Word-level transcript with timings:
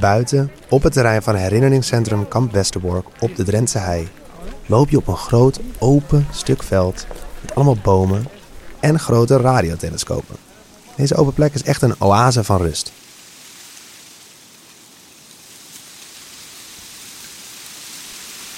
Buiten, 0.00 0.50
op 0.68 0.82
het 0.82 0.92
terrein 0.92 1.22
van 1.22 1.34
herinneringscentrum 1.34 2.28
Kamp 2.28 2.52
Westerbork 2.52 3.06
op 3.20 3.36
de 3.36 3.44
Drentse 3.44 3.78
Hei, 3.78 4.08
loop 4.66 4.90
je 4.90 4.96
op 4.96 5.06
een 5.06 5.16
groot 5.16 5.60
open 5.78 6.26
stuk 6.32 6.62
veld 6.62 7.06
met 7.40 7.54
allemaal 7.54 7.76
bomen 7.82 8.26
en 8.80 8.98
grote 8.98 9.36
radiotelescopen. 9.36 10.36
Deze 10.96 11.14
open 11.14 11.32
plek 11.32 11.54
is 11.54 11.62
echt 11.62 11.82
een 11.82 12.00
oase 12.00 12.44
van 12.44 12.56
rust. 12.56 12.92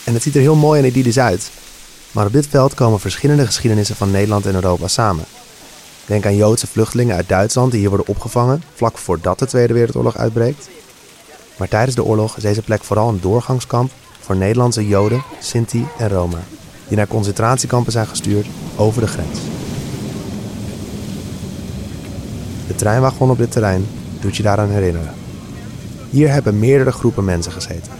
En 0.04 0.14
het 0.14 0.22
ziet 0.22 0.34
er 0.34 0.40
heel 0.40 0.54
mooi 0.54 0.80
en 0.80 0.86
idyllisch 0.86 1.18
uit. 1.18 1.50
Maar 2.12 2.26
op 2.26 2.32
dit 2.32 2.46
veld 2.46 2.74
komen 2.74 3.00
verschillende 3.00 3.46
geschiedenissen 3.46 3.96
van 3.96 4.10
Nederland 4.10 4.46
en 4.46 4.54
Europa 4.54 4.88
samen. 4.88 5.24
Denk 6.06 6.26
aan 6.26 6.36
Joodse 6.36 6.66
vluchtelingen 6.66 7.16
uit 7.16 7.28
Duitsland 7.28 7.70
die 7.70 7.80
hier 7.80 7.88
worden 7.88 8.08
opgevangen 8.08 8.62
vlak 8.74 8.98
voordat 8.98 9.38
de 9.38 9.46
Tweede 9.46 9.72
Wereldoorlog 9.72 10.16
uitbreekt. 10.16 10.68
Maar 11.56 11.68
tijdens 11.68 11.96
de 11.96 12.04
oorlog 12.04 12.36
is 12.36 12.42
deze 12.42 12.62
plek 12.62 12.84
vooral 12.84 13.08
een 13.08 13.20
doorgangskamp 13.20 13.90
voor 14.20 14.36
Nederlandse 14.36 14.88
Joden, 14.88 15.22
Sinti 15.40 15.86
en 15.98 16.08
Roma, 16.08 16.38
die 16.88 16.96
naar 16.96 17.06
concentratiekampen 17.06 17.92
zijn 17.92 18.06
gestuurd 18.06 18.46
over 18.76 19.00
de 19.00 19.06
grens. 19.06 19.38
De 22.66 22.74
treinwagon 22.74 23.30
op 23.30 23.38
dit 23.38 23.52
terrein 23.52 23.86
doet 24.20 24.36
je 24.36 24.42
daaraan 24.42 24.70
herinneren. 24.70 25.14
Hier 26.10 26.30
hebben 26.30 26.58
meerdere 26.58 26.92
groepen 26.92 27.24
mensen 27.24 27.52
gezeten. 27.52 27.92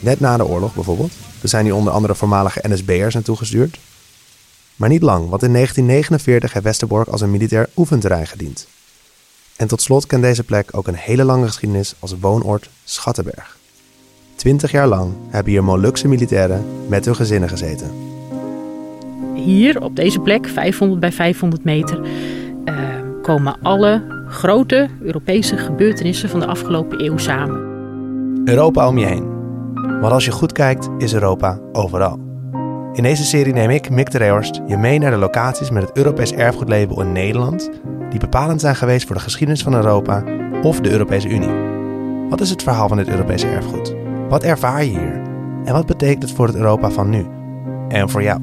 Net 0.00 0.20
na 0.20 0.36
de 0.36 0.46
oorlog 0.46 0.74
bijvoorbeeld. 0.74 1.12
Er 1.42 1.48
zijn 1.48 1.64
hier 1.64 1.74
onder 1.74 1.92
andere 1.92 2.14
voormalige 2.14 2.60
NSB'ers 2.68 3.14
naartoe 3.14 3.36
gestuurd. 3.36 3.78
Maar 4.76 4.88
niet 4.88 5.02
lang, 5.02 5.28
want 5.28 5.42
in 5.42 5.52
1949 5.52 6.52
heeft 6.52 6.64
Westerbork 6.64 7.08
als 7.08 7.20
een 7.20 7.30
militair 7.30 7.68
oefenterrein 7.76 8.26
gediend. 8.26 8.66
En 9.62 9.68
tot 9.68 9.82
slot 9.82 10.06
kent 10.06 10.22
deze 10.22 10.44
plek 10.44 10.68
ook 10.72 10.86
een 10.86 10.94
hele 10.94 11.24
lange 11.24 11.46
geschiedenis 11.46 11.94
als 11.98 12.14
woonoord 12.20 12.70
Schattenberg. 12.84 13.56
Twintig 14.34 14.70
jaar 14.70 14.86
lang 14.86 15.12
hebben 15.28 15.52
hier 15.52 15.64
Molukse 15.64 16.08
militairen 16.08 16.64
met 16.88 17.04
hun 17.04 17.14
gezinnen 17.14 17.48
gezeten. 17.48 17.90
Hier 19.34 19.82
op 19.82 19.96
deze 19.96 20.20
plek, 20.20 20.48
500 20.48 21.00
bij 21.00 21.12
500 21.12 21.64
meter, 21.64 22.00
uh, 22.64 22.74
komen 23.22 23.56
alle 23.62 24.24
grote 24.28 24.88
Europese 25.02 25.56
gebeurtenissen 25.56 26.28
van 26.28 26.40
de 26.40 26.46
afgelopen 26.46 27.04
eeuw 27.04 27.16
samen. 27.16 27.60
Europa 28.44 28.88
om 28.88 28.98
je 28.98 29.06
heen. 29.06 29.26
Maar 30.00 30.10
als 30.10 30.24
je 30.24 30.30
goed 30.30 30.52
kijkt, 30.52 30.88
is 30.98 31.14
Europa 31.14 31.60
overal. 31.72 32.18
In 32.92 33.02
deze 33.02 33.24
serie 33.24 33.52
neem 33.52 33.70
ik, 33.70 33.90
Mick 33.90 34.10
de 34.10 34.18
Reehorst, 34.18 34.60
je 34.66 34.76
mee 34.76 34.98
naar 34.98 35.10
de 35.10 35.16
locaties 35.16 35.70
met 35.70 35.82
het 35.82 35.96
Europees 35.96 36.32
erfgoedlabel 36.32 37.00
in 37.00 37.12
Nederland, 37.12 37.70
die 38.12 38.20
bepalend 38.20 38.60
zijn 38.60 38.76
geweest 38.76 39.06
voor 39.06 39.16
de 39.16 39.22
geschiedenis 39.22 39.62
van 39.62 39.74
Europa 39.74 40.24
of 40.62 40.80
de 40.80 40.90
Europese 40.90 41.28
Unie. 41.28 41.70
Wat 42.28 42.40
is 42.40 42.50
het 42.50 42.62
verhaal 42.62 42.88
van 42.88 42.96
dit 42.96 43.08
Europese 43.08 43.46
erfgoed? 43.46 43.94
Wat 44.28 44.42
ervaar 44.42 44.84
je 44.84 44.90
hier? 44.90 45.20
En 45.64 45.72
wat 45.72 45.86
betekent 45.86 46.22
het 46.22 46.32
voor 46.32 46.46
het 46.46 46.56
Europa 46.56 46.90
van 46.90 47.10
nu? 47.10 47.26
En 47.88 48.10
voor 48.10 48.22
jou? 48.22 48.40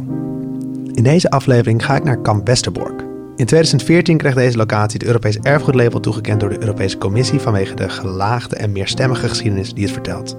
In 0.93 1.03
deze 1.03 1.29
aflevering 1.29 1.85
ga 1.85 1.95
ik 1.95 2.03
naar 2.03 2.21
Kamp 2.21 2.47
Westerbork. 2.47 3.01
In 3.35 3.45
2014 3.45 4.17
kreeg 4.17 4.33
deze 4.33 4.57
locatie 4.57 4.99
het 4.99 5.07
Europees 5.07 5.37
erfgoedlabel 5.37 5.99
toegekend 5.99 6.39
door 6.39 6.49
de 6.49 6.61
Europese 6.61 6.97
Commissie 6.97 7.39
vanwege 7.39 7.75
de 7.75 7.89
gelaagde 7.89 8.55
en 8.55 8.71
meerstemmige 8.71 9.29
geschiedenis 9.29 9.73
die 9.73 9.83
het 9.83 9.93
vertelt. 9.93 10.37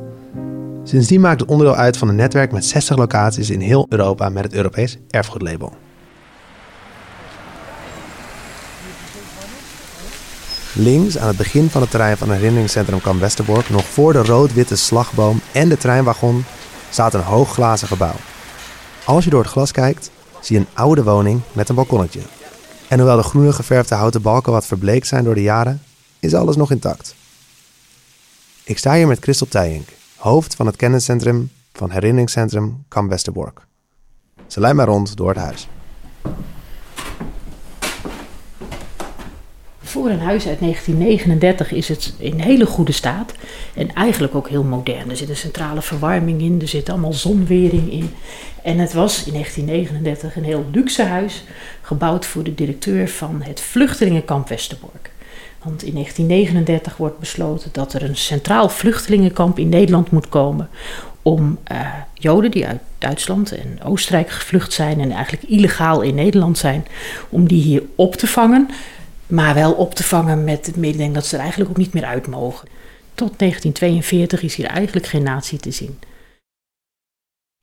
Sindsdien 0.84 1.20
maakt 1.20 1.40
het 1.40 1.50
onderdeel 1.50 1.76
uit 1.76 1.96
van 1.96 2.08
een 2.08 2.16
netwerk 2.16 2.52
met 2.52 2.64
60 2.64 2.96
locaties 2.96 3.50
in 3.50 3.60
heel 3.60 3.86
Europa 3.88 4.28
met 4.28 4.44
het 4.44 4.54
Europees 4.54 4.98
erfgoedlabel. 5.08 5.72
Links 10.74 11.18
aan 11.18 11.28
het 11.28 11.36
begin 11.36 11.70
van 11.70 11.80
het 11.80 11.90
terrein 11.90 12.16
van 12.16 12.28
het 12.28 12.36
herinneringscentrum 12.36 13.00
Kamp 13.00 13.20
Westerbork, 13.20 13.70
nog 13.70 13.84
voor 13.84 14.12
de 14.12 14.22
rood-witte 14.22 14.76
slagboom 14.76 15.40
en 15.52 15.68
de 15.68 15.76
treinwagon, 15.76 16.44
staat 16.90 17.14
een 17.14 17.22
hoog 17.22 17.52
glazen 17.52 17.88
gebouw. 17.88 18.14
Als 19.04 19.24
je 19.24 19.30
door 19.30 19.42
het 19.42 19.50
glas 19.50 19.72
kijkt, 19.72 20.10
zie 20.40 20.56
je 20.56 20.62
een 20.62 20.68
oude 20.72 21.02
woning 21.02 21.40
met 21.52 21.68
een 21.68 21.74
balkonnetje. 21.74 22.20
En 22.88 22.98
hoewel 22.98 23.16
de 23.16 23.22
groene 23.22 23.52
geverfde 23.52 23.94
houten 23.94 24.22
balken 24.22 24.52
wat 24.52 24.66
verbleekt 24.66 25.06
zijn 25.06 25.24
door 25.24 25.34
de 25.34 25.42
jaren, 25.42 25.82
is 26.18 26.34
alles 26.34 26.56
nog 26.56 26.70
intact. 26.70 27.14
Ik 28.64 28.78
sta 28.78 28.94
hier 28.94 29.06
met 29.06 29.20
Christel 29.20 29.48
Tijink, 29.48 29.88
hoofd 30.16 30.54
van 30.54 30.66
het 30.66 30.76
kenniscentrum 30.76 31.50
van 31.72 31.90
herinneringscentrum 31.90 32.84
Kamp 32.88 33.10
Westerbork. 33.10 33.60
Ze 34.46 34.60
leidt 34.60 34.76
mij 34.76 34.86
rond 34.86 35.16
door 35.16 35.28
het 35.28 35.38
huis. 35.38 35.68
Voor 39.90 40.10
een 40.10 40.20
huis 40.20 40.46
uit 40.46 40.60
1939 40.60 41.72
is 41.72 41.88
het 41.88 42.12
in 42.18 42.40
hele 42.40 42.66
goede 42.66 42.92
staat 42.92 43.34
en 43.74 43.94
eigenlijk 43.94 44.34
ook 44.34 44.48
heel 44.48 44.62
modern. 44.62 45.10
Er 45.10 45.16
zit 45.16 45.28
een 45.28 45.36
centrale 45.36 45.82
verwarming 45.82 46.40
in, 46.40 46.60
er 46.60 46.68
zit 46.68 46.88
allemaal 46.88 47.12
zonwering 47.12 47.92
in. 47.92 48.10
En 48.62 48.78
het 48.78 48.92
was 48.92 49.24
in 49.24 49.32
1939 49.32 50.36
een 50.36 50.44
heel 50.44 50.64
luxe 50.72 51.02
huis, 51.02 51.44
gebouwd 51.80 52.26
voor 52.26 52.42
de 52.42 52.54
directeur 52.54 53.08
van 53.08 53.42
het 53.42 53.60
vluchtelingenkamp 53.60 54.48
Westerbork. 54.48 55.10
Want 55.64 55.82
in 55.82 55.92
1939 55.92 56.96
wordt 56.96 57.18
besloten 57.18 57.70
dat 57.72 57.92
er 57.92 58.02
een 58.02 58.16
centraal 58.16 58.68
vluchtelingenkamp 58.68 59.58
in 59.58 59.68
Nederland 59.68 60.10
moet 60.10 60.28
komen. 60.28 60.68
Om 61.22 61.58
uh, 61.72 61.80
Joden 62.14 62.50
die 62.50 62.66
uit 62.66 62.80
Duitsland 62.98 63.52
en 63.52 63.82
Oostenrijk 63.82 64.30
gevlucht 64.30 64.72
zijn 64.72 65.00
en 65.00 65.10
eigenlijk 65.10 65.42
illegaal 65.48 66.00
in 66.00 66.14
Nederland 66.14 66.58
zijn, 66.58 66.86
om 67.28 67.48
die 67.48 67.62
hier 67.62 67.82
op 67.94 68.14
te 68.14 68.26
vangen. 68.26 68.68
Maar 69.30 69.54
wel 69.54 69.72
op 69.72 69.94
te 69.94 70.04
vangen 70.04 70.44
met 70.44 70.66
het 70.66 70.76
mededeling 70.76 71.14
dat 71.14 71.26
ze 71.26 71.34
er 71.34 71.40
eigenlijk 71.40 71.70
ook 71.70 71.76
niet 71.76 71.92
meer 71.92 72.04
uit 72.04 72.26
mogen. 72.26 72.68
Tot 73.14 73.38
1942 73.38 74.42
is 74.42 74.54
hier 74.54 74.66
eigenlijk 74.66 75.06
geen 75.06 75.22
natie 75.22 75.58
te 75.58 75.70
zien. 75.70 75.98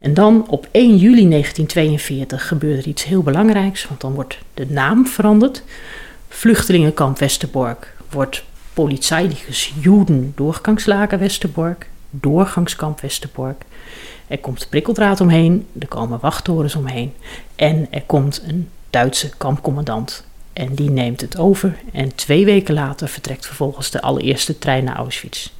En 0.03 0.13
dan 0.13 0.50
op 0.50 0.67
1 0.72 0.97
juli 0.97 1.29
1942 1.29 2.47
gebeurt 2.47 2.79
er 2.79 2.88
iets 2.88 3.03
heel 3.03 3.23
belangrijks, 3.23 3.88
want 3.88 4.01
dan 4.01 4.13
wordt 4.13 4.38
de 4.53 4.66
naam 4.69 5.07
veranderd. 5.07 5.63
Vluchtelingenkamp 6.29 7.19
Westerbork 7.19 7.95
wordt 8.09 8.44
Polizeiliches 8.73 9.73
Juden 9.79 10.33
Doorgangslager 10.35 11.19
Westerbork, 11.19 11.89
Doorgangskamp 12.09 13.00
Westerbork. 13.00 13.63
Er 14.27 14.39
komt 14.39 14.67
prikkeldraad 14.69 15.22
omheen, 15.22 15.67
er 15.79 15.88
komen 15.88 16.19
wachttorens 16.19 16.75
omheen 16.75 17.13
en 17.56 17.88
er 17.91 18.03
komt 18.06 18.44
een 18.47 18.69
Duitse 18.89 19.29
kampcommandant. 19.38 20.26
En 20.57 20.75
die 20.75 20.90
neemt 20.90 21.22
het 21.22 21.38
over 21.38 21.79
en 21.94 22.16
twee 22.16 22.45
weken 22.45 22.73
later 22.73 23.07
vertrekt 23.07 23.45
vervolgens 23.45 23.91
de 23.91 24.01
allereerste 24.01 24.59
trein 24.59 24.84
naar 24.84 24.95
Auschwitz. 24.95 25.51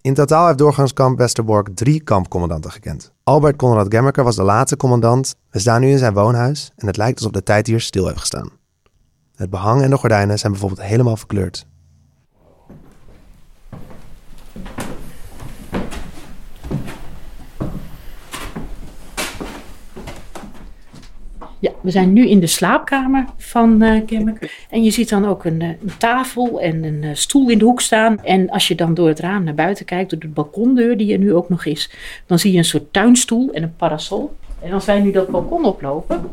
In 0.00 0.14
totaal 0.14 0.46
heeft 0.46 0.58
doorgangskamp 0.58 1.18
Westerbork 1.18 1.68
drie 1.74 2.00
kampcommandanten 2.02 2.70
gekend. 2.70 3.12
Albert 3.22 3.56
Konrad 3.56 3.86
Gemmerker 3.88 4.24
was 4.24 4.36
de 4.36 4.42
laatste 4.42 4.76
commandant. 4.76 5.34
We 5.50 5.58
staan 5.58 5.80
nu 5.80 5.90
in 5.90 5.98
zijn 5.98 6.12
woonhuis 6.12 6.70
en 6.76 6.86
het 6.86 6.96
lijkt 6.96 7.18
alsof 7.18 7.32
de 7.32 7.42
tijd 7.42 7.66
hier 7.66 7.80
stil 7.80 8.06
heeft 8.06 8.18
gestaan. 8.18 8.50
Het 9.34 9.50
behang 9.50 9.82
en 9.82 9.90
de 9.90 9.96
gordijnen 9.96 10.38
zijn 10.38 10.52
bijvoorbeeld 10.52 10.88
helemaal 10.88 11.16
verkleurd. 11.16 11.66
Ja, 21.58 21.70
we 21.80 21.90
zijn 21.90 22.12
nu 22.12 22.28
in 22.28 22.40
de 22.40 22.46
slaapkamer 22.46 23.24
van 23.36 23.82
uh, 23.82 24.00
En 24.70 24.82
je 24.82 24.90
ziet 24.90 25.08
dan 25.08 25.26
ook 25.26 25.44
een, 25.44 25.60
eh, 25.60 25.68
een 25.68 25.96
tafel 25.98 26.60
en 26.60 26.84
een 26.84 27.02
uh, 27.02 27.10
stoel 27.14 27.50
in 27.50 27.58
de 27.58 27.64
hoek 27.64 27.80
staan. 27.80 28.24
En 28.24 28.50
als 28.50 28.68
je 28.68 28.74
dan 28.74 28.94
door 28.94 29.08
het 29.08 29.18
raam 29.18 29.44
naar 29.44 29.54
buiten 29.54 29.84
kijkt, 29.84 30.10
door 30.10 30.20
de 30.20 30.28
balkondeur 30.28 30.96
die 30.96 31.12
er 31.12 31.18
nu 31.18 31.34
ook 31.34 31.48
nog 31.48 31.64
is, 31.64 31.90
dan 32.26 32.38
zie 32.38 32.52
je 32.52 32.58
een 32.58 32.64
soort 32.64 32.92
tuinstoel 32.92 33.50
en 33.52 33.62
een 33.62 33.76
parasol. 33.76 34.36
En 34.62 34.72
als 34.72 34.84
wij 34.84 35.00
nu 35.00 35.10
dat 35.10 35.28
balkon 35.28 35.64
oplopen, 35.64 36.30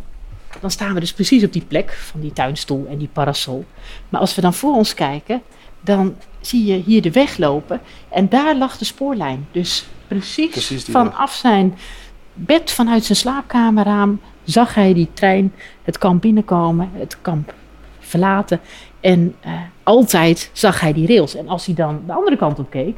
dan 0.59 0.71
staan 0.71 0.93
we 0.93 0.99
dus 0.99 1.13
precies 1.13 1.43
op 1.43 1.53
die 1.53 1.65
plek 1.67 1.91
van 1.91 2.21
die 2.21 2.33
tuinstoel 2.33 2.87
en 2.89 2.97
die 2.97 3.09
parasol. 3.13 3.65
Maar 4.09 4.21
als 4.21 4.35
we 4.35 4.41
dan 4.41 4.53
voor 4.53 4.75
ons 4.75 4.93
kijken, 4.93 5.41
dan 5.81 6.15
zie 6.41 6.65
je 6.65 6.81
hier 6.85 7.01
de 7.01 7.11
weg 7.11 7.37
lopen. 7.37 7.81
En 8.09 8.29
daar 8.29 8.55
lag 8.55 8.77
de 8.77 8.85
spoorlijn. 8.85 9.47
Dus 9.51 9.85
precies, 10.07 10.49
precies 10.49 10.83
vanaf 10.83 11.33
zijn 11.33 11.77
bed, 12.33 12.71
vanuit 12.71 13.05
zijn 13.05 13.17
slaapkamerraam, 13.17 14.19
zag 14.43 14.75
hij 14.75 14.93
die 14.93 15.09
trein 15.13 15.53
het 15.83 15.97
kamp 15.97 16.21
binnenkomen, 16.21 16.89
het 16.93 17.17
kamp 17.21 17.53
verlaten. 17.99 18.59
En 18.99 19.35
uh, 19.45 19.53
altijd 19.83 20.49
zag 20.53 20.79
hij 20.79 20.93
die 20.93 21.07
rails. 21.07 21.35
En 21.35 21.47
als 21.47 21.65
hij 21.65 21.75
dan 21.75 22.01
de 22.05 22.13
andere 22.13 22.37
kant 22.37 22.59
op 22.59 22.69
keek, 22.69 22.95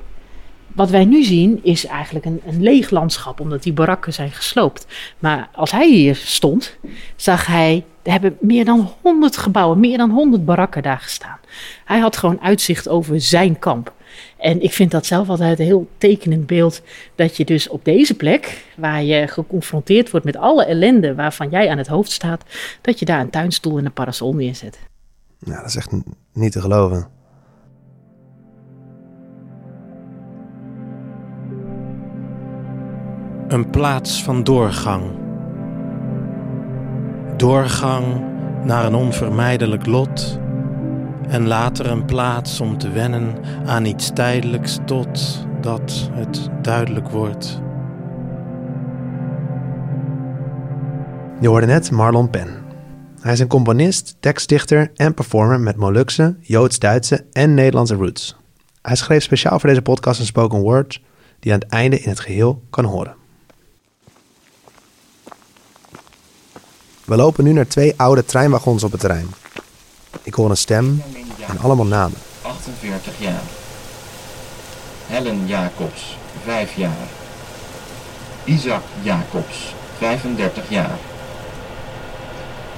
wat 0.76 0.90
wij 0.90 1.06
nu 1.06 1.24
zien 1.24 1.60
is 1.64 1.86
eigenlijk 1.86 2.26
een, 2.26 2.42
een 2.46 2.62
leeg 2.62 2.90
landschap, 2.90 3.40
omdat 3.40 3.64
die 3.64 3.74
barakken 3.74 4.14
zijn 4.14 4.32
gesloopt. 4.32 4.88
Maar 5.20 5.50
als 5.54 5.72
hij 5.72 5.90
hier 5.90 6.16
stond, 6.16 6.78
zag 7.16 7.46
hij, 7.46 7.86
er 8.04 8.12
hebben 8.12 8.38
meer 8.40 8.66
dan 8.66 8.92
100 9.02 9.38
gebouwen, 9.38 9.80
meer 9.80 9.98
dan 9.98 10.10
100 10.10 10.46
barakken 10.46 10.84
daar 10.84 11.00
gestaan. 11.00 11.38
Hij 11.86 12.00
had 12.00 12.18
gewoon 12.18 12.42
uitzicht 12.42 12.90
over 12.90 13.22
zijn 13.22 13.60
kamp. 13.60 13.94
En 14.38 14.62
ik 14.62 14.74
vind 14.74 14.92
dat 14.92 15.06
zelf 15.06 15.30
altijd 15.30 15.60
een 15.60 15.66
heel 15.66 15.88
tekenend 15.98 16.48
beeld. 16.48 16.82
Dat 17.16 17.38
je 17.38 17.46
dus 17.46 17.68
op 17.68 17.86
deze 17.86 18.16
plek, 18.16 18.66
waar 18.78 19.04
je 19.04 19.28
geconfronteerd 19.28 20.12
wordt 20.12 20.26
met 20.26 20.38
alle 20.38 20.66
ellende 20.66 21.16
waarvan 21.16 21.50
jij 21.50 21.70
aan 21.70 21.78
het 21.78 21.88
hoofd 21.88 22.12
staat, 22.12 22.44
dat 22.82 23.00
je 23.00 23.06
daar 23.06 23.20
een 23.20 23.30
tuinstoel 23.30 23.78
en 23.78 23.86
een 23.86 23.94
parasol 23.94 24.34
neerzet. 24.34 24.80
Nou, 25.40 25.60
dat 25.60 25.70
is 25.70 25.76
echt 25.76 25.92
niet 26.34 26.52
te 26.52 26.62
geloven. 26.62 27.08
Een 33.48 33.70
plaats 33.70 34.24
van 34.24 34.44
doorgang. 34.44 35.04
Doorgang 37.38 38.06
naar 38.64 38.86
een 38.86 38.96
onvermijdelijk 38.96 39.86
lot 39.86 40.40
en 41.28 41.48
later 41.48 41.86
een 41.86 42.06
plaats 42.06 42.62
om 42.62 42.78
te 42.78 42.90
wennen 42.90 43.36
aan 43.66 43.86
iets 43.86 44.12
tijdelijks 44.14 44.78
totdat 44.86 46.10
het 46.12 46.50
duidelijk 46.62 47.10
wordt. 47.10 47.62
Je 51.40 51.48
hoorde 51.48 51.66
net 51.66 51.92
Marlon 51.92 52.30
Pen. 52.30 52.64
Hij 53.22 53.34
is 53.34 53.40
een 53.40 53.48
componist, 53.48 54.16
tekstdichter 54.20 54.92
en 54.96 55.14
performer 55.14 55.60
met 55.60 55.76
Molukse, 55.76 56.36
Joods-Duitse 56.42 57.26
en 57.32 57.54
Nederlandse 57.54 57.96
roots. 57.96 58.36
Hij 58.82 58.96
schreef 58.96 59.24
speciaal 59.24 59.60
voor 59.60 59.70
deze 59.70 59.82
podcast 59.82 60.20
een 60.20 60.26
spoken 60.26 60.60
word 60.60 61.02
die 61.40 61.54
aan 61.54 61.60
het 61.60 61.70
einde 61.70 62.00
in 62.00 62.10
het 62.10 62.20
geheel 62.20 62.64
kan 62.70 62.86
horen. 62.86 63.16
We 67.06 67.16
lopen 67.16 67.44
nu 67.44 67.54
naar 67.54 67.68
twee 67.68 67.94
oude 67.98 68.26
treinwagons 68.26 68.84
op 68.84 68.92
het 68.92 69.00
terrein. 69.00 69.28
Ik 70.24 70.34
hoor 70.34 70.50
een 70.50 70.58
stem 70.58 71.04
en 71.48 71.60
allemaal 71.60 71.86
namen. 71.86 72.18
48 72.42 73.14
jaar. 73.18 73.42
Helen 75.08 75.48
Jacobs, 75.48 76.18
5 76.44 76.76
jaar. 76.76 77.08
Isaac 78.44 78.82
Jacobs, 79.02 79.74
35 79.98 80.70
jaar. 80.70 80.98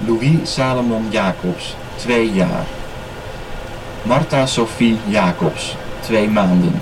Louis 0.06 0.54
Salomon 0.54 1.12
Jacobs, 1.12 1.76
2 1.96 2.32
jaar. 2.34 2.66
Martha 4.04 4.46
Sophie 4.46 4.98
Jacobs, 5.08 5.76
2 6.00 6.30
maanden. 6.30 6.82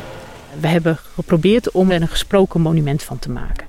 We 0.60 0.68
hebben 0.68 0.98
geprobeerd 1.13 1.72
om 1.72 1.92
er 1.92 2.01
een 2.01 2.08
gesproken 2.08 2.62
monument 2.62 3.04
van 3.04 3.19
te 3.19 3.30
maken. 3.30 3.68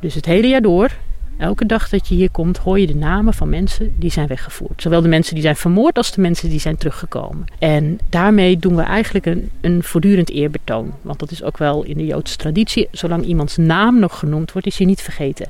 Dus 0.00 0.14
het 0.14 0.24
hele 0.24 0.48
jaar 0.48 0.62
door, 0.62 0.90
elke 1.38 1.66
dag 1.66 1.88
dat 1.88 2.08
je 2.08 2.14
hier 2.14 2.30
komt, 2.30 2.58
hoor 2.58 2.80
je 2.80 2.86
de 2.86 2.94
namen 2.94 3.34
van 3.34 3.48
mensen 3.48 3.94
die 3.98 4.10
zijn 4.10 4.26
weggevoerd. 4.26 4.82
Zowel 4.82 5.02
de 5.02 5.08
mensen 5.08 5.34
die 5.34 5.42
zijn 5.42 5.56
vermoord 5.56 5.96
als 5.96 6.12
de 6.12 6.20
mensen 6.20 6.48
die 6.48 6.60
zijn 6.60 6.76
teruggekomen. 6.76 7.44
En 7.58 7.98
daarmee 8.08 8.56
doen 8.58 8.76
we 8.76 8.82
eigenlijk 8.82 9.26
een, 9.26 9.50
een 9.60 9.82
voortdurend 9.82 10.30
eerbetoon. 10.30 10.94
Want 11.02 11.18
dat 11.18 11.30
is 11.30 11.42
ook 11.42 11.58
wel 11.58 11.82
in 11.82 11.96
de 11.96 12.06
Joodse 12.06 12.36
traditie. 12.36 12.88
Zolang 12.90 13.24
iemands 13.24 13.56
naam 13.56 13.98
nog 13.98 14.18
genoemd 14.18 14.52
wordt, 14.52 14.66
is 14.66 14.78
hij 14.78 14.86
niet 14.86 15.02
vergeten. 15.02 15.48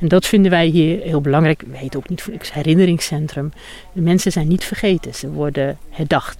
En 0.00 0.08
dat 0.08 0.26
vinden 0.26 0.50
wij 0.50 0.66
hier 0.66 1.00
heel 1.00 1.20
belangrijk. 1.20 1.64
We 1.70 1.76
heten 1.76 1.98
ook 1.98 2.08
niet 2.08 2.22
voor 2.22 2.32
niks 2.32 2.52
herinneringscentrum. 2.52 3.52
De 3.92 4.00
mensen 4.00 4.32
zijn 4.32 4.48
niet 4.48 4.64
vergeten, 4.64 5.14
ze 5.14 5.30
worden 5.30 5.78
herdacht. 5.90 6.38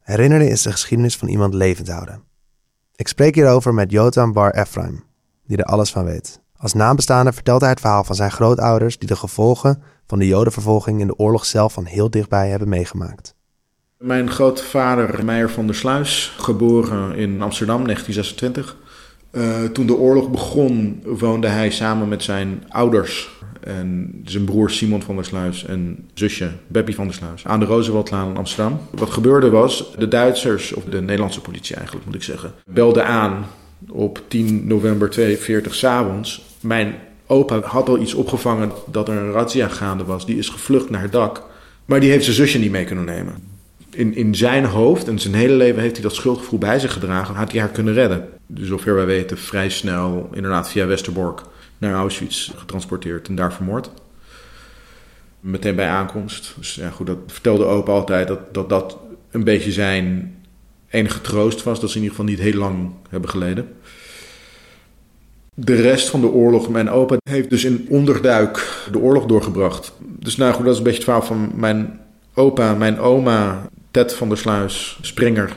Herinneren 0.00 0.48
is 0.48 0.62
de 0.62 0.70
geschiedenis 0.70 1.16
van 1.16 1.28
iemand 1.28 1.54
levend 1.54 1.88
houden. 1.88 2.22
Ik 2.96 3.08
spreek 3.08 3.34
hierover 3.34 3.74
met 3.74 3.90
Jotam 3.90 4.32
Bar 4.32 4.54
Ephraim, 4.54 5.04
die 5.46 5.56
er 5.56 5.64
alles 5.64 5.90
van 5.90 6.04
weet. 6.04 6.39
Als 6.60 6.74
nabestaande 6.74 7.32
vertelt 7.32 7.60
hij 7.60 7.70
het 7.70 7.80
verhaal 7.80 8.04
van 8.04 8.14
zijn 8.14 8.30
grootouders 8.30 8.98
die 8.98 9.08
de 9.08 9.16
gevolgen 9.16 9.82
van 10.06 10.18
de 10.18 10.26
jodenvervolging 10.26 11.00
in 11.00 11.06
de 11.06 11.18
oorlog 11.18 11.44
zelf 11.44 11.72
van 11.72 11.84
heel 11.84 12.10
dichtbij 12.10 12.48
hebben 12.48 12.68
meegemaakt. 12.68 13.34
Mijn 13.98 14.30
grootvader 14.30 15.24
Meijer 15.24 15.50
van 15.50 15.66
der 15.66 15.74
Sluis, 15.74 16.34
geboren 16.38 17.14
in 17.16 17.42
Amsterdam 17.42 17.84
1926. 17.84 18.76
Uh, 19.32 19.64
toen 19.64 19.86
de 19.86 19.96
oorlog 19.96 20.30
begon 20.30 21.02
woonde 21.04 21.48
hij 21.48 21.70
samen 21.70 22.08
met 22.08 22.22
zijn 22.22 22.64
ouders 22.68 23.30
en 23.60 24.20
zijn 24.24 24.44
broer 24.44 24.70
Simon 24.70 25.02
van 25.02 25.14
der 25.14 25.24
Sluis 25.24 25.64
en 25.64 26.08
zusje 26.14 26.50
Beppie 26.66 26.94
van 26.94 27.06
der 27.06 27.14
Sluis 27.14 27.46
aan 27.46 27.60
de 27.60 27.66
Rooseveltlaan 27.66 28.28
in 28.28 28.36
Amsterdam. 28.36 28.80
Wat 28.90 29.10
gebeurde 29.10 29.50
was, 29.50 29.94
de 29.98 30.08
Duitsers, 30.08 30.72
of 30.72 30.84
de 30.84 31.00
Nederlandse 31.00 31.40
politie 31.40 31.76
eigenlijk 31.76 32.06
moet 32.06 32.14
ik 32.14 32.22
zeggen, 32.22 32.52
belden 32.64 33.06
aan 33.06 33.44
op 33.88 34.22
10 34.28 34.66
november 34.66 35.10
42 35.10 35.74
s'avonds. 35.74 36.49
Mijn 36.60 36.94
opa 37.26 37.60
had 37.60 37.88
al 37.88 37.98
iets 37.98 38.14
opgevangen 38.14 38.72
dat 38.86 39.08
er 39.08 39.16
een 39.16 39.32
razzia 39.32 39.68
gaande 39.68 40.04
was. 40.04 40.26
Die 40.26 40.38
is 40.38 40.48
gevlucht 40.48 40.90
naar 40.90 41.02
het 41.02 41.12
dak, 41.12 41.42
maar 41.84 42.00
die 42.00 42.10
heeft 42.10 42.24
zijn 42.24 42.36
zusje 42.36 42.58
niet 42.58 42.70
mee 42.70 42.84
kunnen 42.84 43.04
nemen. 43.04 43.34
In, 43.90 44.14
in 44.14 44.34
zijn 44.34 44.64
hoofd 44.64 45.08
en 45.08 45.18
zijn 45.18 45.34
hele 45.34 45.54
leven 45.54 45.80
heeft 45.80 45.94
hij 45.94 46.02
dat 46.02 46.14
schuldgevoel 46.14 46.58
bij 46.58 46.78
zich 46.78 46.92
gedragen. 46.92 47.34
Had 47.34 47.52
hij 47.52 47.60
haar 47.60 47.70
kunnen 47.70 47.94
redden. 47.94 48.28
Dus 48.46 48.68
zover 48.68 48.94
wij 48.94 49.06
weten 49.06 49.38
vrij 49.38 49.68
snel 49.70 50.28
inderdaad 50.32 50.70
via 50.70 50.86
Westerbork 50.86 51.42
naar 51.78 51.94
Auschwitz 51.94 52.50
getransporteerd 52.56 53.28
en 53.28 53.34
daar 53.34 53.52
vermoord. 53.52 53.90
Meteen 55.40 55.76
bij 55.76 55.88
aankomst. 55.88 56.54
Dus 56.56 56.74
ja, 56.74 56.90
goed, 56.90 57.06
dat 57.06 57.18
vertelde 57.26 57.64
opa 57.64 57.92
altijd 57.92 58.28
dat, 58.28 58.54
dat 58.54 58.68
dat 58.68 58.98
een 59.30 59.44
beetje 59.44 59.72
zijn 59.72 60.34
enige 60.88 61.20
troost 61.20 61.62
was. 61.62 61.80
Dat 61.80 61.90
ze 61.90 61.96
in 61.96 62.02
ieder 62.02 62.16
geval 62.16 62.32
niet 62.32 62.42
heel 62.42 62.60
lang 62.60 62.92
hebben 63.08 63.30
geleden. 63.30 63.68
De 65.54 65.74
rest 65.74 66.08
van 66.08 66.20
de 66.20 66.28
oorlog, 66.28 66.68
mijn 66.68 66.90
opa 66.90 67.16
heeft 67.30 67.50
dus 67.50 67.64
in 67.64 67.86
onderduik 67.88 68.84
de 68.90 68.98
oorlog 68.98 69.26
doorgebracht. 69.26 69.92
Dus 69.98 70.36
nou 70.36 70.52
goed, 70.52 70.64
dat 70.64 70.72
is 70.72 70.78
een 70.78 70.84
beetje 70.84 70.98
het 70.98 71.08
verhaal 71.08 71.26
van 71.26 71.50
mijn 71.54 72.00
opa, 72.34 72.74
mijn 72.74 72.98
oma, 72.98 73.68
Ted 73.90 74.14
van 74.14 74.28
der 74.28 74.38
Sluis, 74.38 74.98
Springer. 75.02 75.56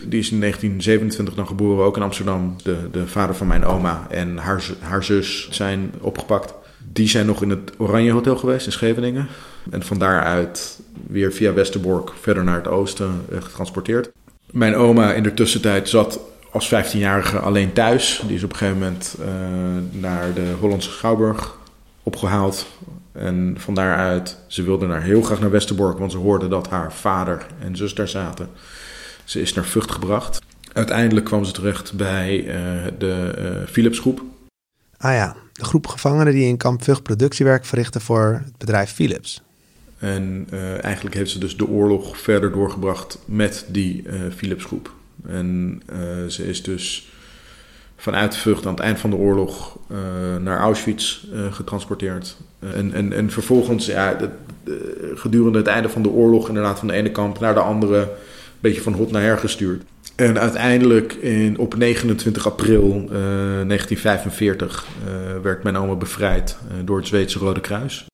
Die 0.00 0.20
is 0.20 0.30
in 0.30 0.40
1927 0.40 1.34
dan 1.34 1.46
geboren, 1.46 1.84
ook 1.84 1.96
in 1.96 2.02
Amsterdam. 2.02 2.56
De, 2.62 2.76
de 2.92 3.06
vader 3.06 3.34
van 3.34 3.46
mijn 3.46 3.64
oma 3.64 4.06
en 4.10 4.36
haar, 4.36 4.64
haar 4.80 5.04
zus 5.04 5.48
zijn 5.50 5.92
opgepakt. 6.00 6.54
Die 6.92 7.08
zijn 7.08 7.26
nog 7.26 7.42
in 7.42 7.50
het 7.50 7.72
Oranje 7.78 8.12
Hotel 8.12 8.36
geweest 8.36 8.66
in 8.66 8.72
Scheveningen. 8.72 9.26
En 9.70 9.82
van 9.82 9.98
daaruit 9.98 10.80
weer 11.06 11.32
via 11.32 11.52
Westerbork 11.52 12.12
verder 12.20 12.44
naar 12.44 12.56
het 12.56 12.68
oosten 12.68 13.24
eh, 13.30 13.42
getransporteerd. 13.42 14.10
Mijn 14.50 14.74
oma 14.74 15.12
in 15.12 15.22
de 15.22 15.34
tussentijd 15.34 15.88
zat 15.88 16.20
als 16.58 16.94
15-jarige 16.94 17.38
alleen 17.38 17.72
thuis. 17.72 18.22
Die 18.26 18.36
is 18.36 18.42
op 18.42 18.50
een 18.50 18.56
gegeven 18.56 18.78
moment 18.78 19.16
uh, 19.20 19.26
naar 20.00 20.34
de 20.34 20.54
Hollandse 20.60 20.90
Schouwburg 20.90 21.56
opgehaald. 22.02 22.66
En 23.12 23.54
van 23.58 23.74
daaruit, 23.74 24.38
ze 24.46 24.62
wilde 24.62 24.86
naar, 24.86 25.02
heel 25.02 25.22
graag 25.22 25.40
naar 25.40 25.50
Westerbork, 25.50 25.98
want 25.98 26.12
ze 26.12 26.18
hoorde 26.18 26.48
dat 26.48 26.68
haar 26.68 26.92
vader 26.92 27.46
en 27.60 27.76
zus 27.76 27.94
daar 27.94 28.08
zaten. 28.08 28.48
Ze 29.24 29.40
is 29.40 29.54
naar 29.54 29.64
Vught 29.64 29.90
gebracht. 29.90 30.38
Uiteindelijk 30.72 31.26
kwam 31.26 31.44
ze 31.44 31.52
terecht 31.52 31.92
bij 31.92 32.38
uh, 32.38 32.52
de 32.98 33.34
uh, 33.38 33.68
Philipsgroep. 33.68 34.22
Ah 34.96 35.12
ja, 35.12 35.36
de 35.52 35.64
groep 35.64 35.86
gevangenen 35.86 36.32
die 36.32 36.46
in 36.46 36.56
kamp 36.56 36.82
Vught 36.82 37.02
productiewerk 37.02 37.64
verrichten 37.64 38.00
voor 38.00 38.42
het 38.44 38.58
bedrijf 38.58 38.92
Philips. 38.92 39.42
En 39.98 40.46
eigenlijk 40.80 41.14
heeft 41.14 41.30
ze 41.30 41.38
dus 41.38 41.56
de 41.56 41.68
oorlog 41.68 42.18
verder 42.18 42.52
doorgebracht 42.52 43.18
met 43.24 43.64
die 43.68 44.04
Philipsgroep. 44.36 44.96
En 45.28 45.82
ze 46.28 46.48
is 46.48 46.62
dus 46.62 47.08
vanuit 47.96 48.36
Vught 48.36 48.66
aan 48.66 48.74
het 48.74 48.82
eind 48.82 48.98
van 48.98 49.10
de 49.10 49.16
oorlog 49.16 49.78
naar 50.40 50.58
Auschwitz 50.58 51.24
getransporteerd. 51.50 52.36
en, 52.58 52.92
en, 52.92 53.12
en 53.12 53.30
vervolgens, 53.30 53.86
ja, 53.86 54.14
de, 54.14 54.28
de, 54.64 55.12
gedurende 55.14 55.58
het 55.58 55.66
einde 55.66 55.88
van 55.88 56.02
de 56.02 56.08
oorlog, 56.08 56.48
inderdaad 56.48 56.78
van 56.78 56.88
de 56.88 56.94
ene 56.94 57.10
kamp 57.10 57.40
naar 57.40 57.54
de 57.54 57.60
andere 57.60 58.08
beetje 58.60 58.82
van 58.82 58.92
hot 58.92 59.10
naar 59.10 59.22
her 59.22 59.38
gestuurd. 59.38 59.84
En 60.14 60.38
uiteindelijk 60.38 61.12
in, 61.12 61.58
op 61.58 61.76
29 61.76 62.46
april 62.46 63.02
uh, 63.02 63.08
1945 63.10 64.86
uh, 64.86 65.42
werd 65.42 65.62
mijn 65.62 65.76
oma 65.76 65.94
bevrijd 65.94 66.58
door 66.84 66.96
het 66.96 67.06
Zweedse 67.06 67.38
Rode 67.38 67.60
Kruis. 67.60 68.06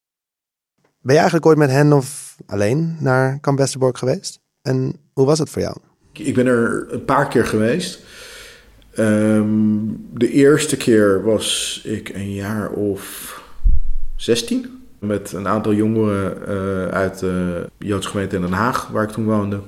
Ben 1.01 1.13
je 1.13 1.19
eigenlijk 1.19 1.45
ooit 1.45 1.57
met 1.57 1.69
hen 1.69 1.93
of 1.93 2.35
alleen 2.45 2.97
naar 2.99 3.39
Kamp 3.39 3.57
Westerbork 3.57 3.97
geweest? 3.97 4.39
En 4.61 4.95
hoe 5.13 5.25
was 5.25 5.39
het 5.39 5.49
voor 5.49 5.61
jou? 5.61 5.77
Ik 6.19 6.35
ben 6.35 6.45
er 6.45 6.85
een 6.89 7.05
paar 7.05 7.27
keer 7.27 7.45
geweest. 7.45 7.99
Um, 8.99 10.07
de 10.13 10.31
eerste 10.31 10.77
keer 10.77 11.23
was 11.23 11.81
ik 11.83 12.09
een 12.09 12.33
jaar 12.33 12.69
of 12.69 13.33
16. 14.15 14.83
Met 14.99 15.31
een 15.31 15.47
aantal 15.47 15.73
jongeren 15.73 16.37
uh, 16.47 16.87
uit 16.87 17.19
de 17.19 17.65
Joodse 17.77 18.09
gemeente 18.09 18.35
in 18.35 18.41
Den 18.41 18.51
Haag, 18.51 18.87
waar 18.87 19.03
ik 19.03 19.09
toen 19.09 19.25
woonde. 19.25 19.59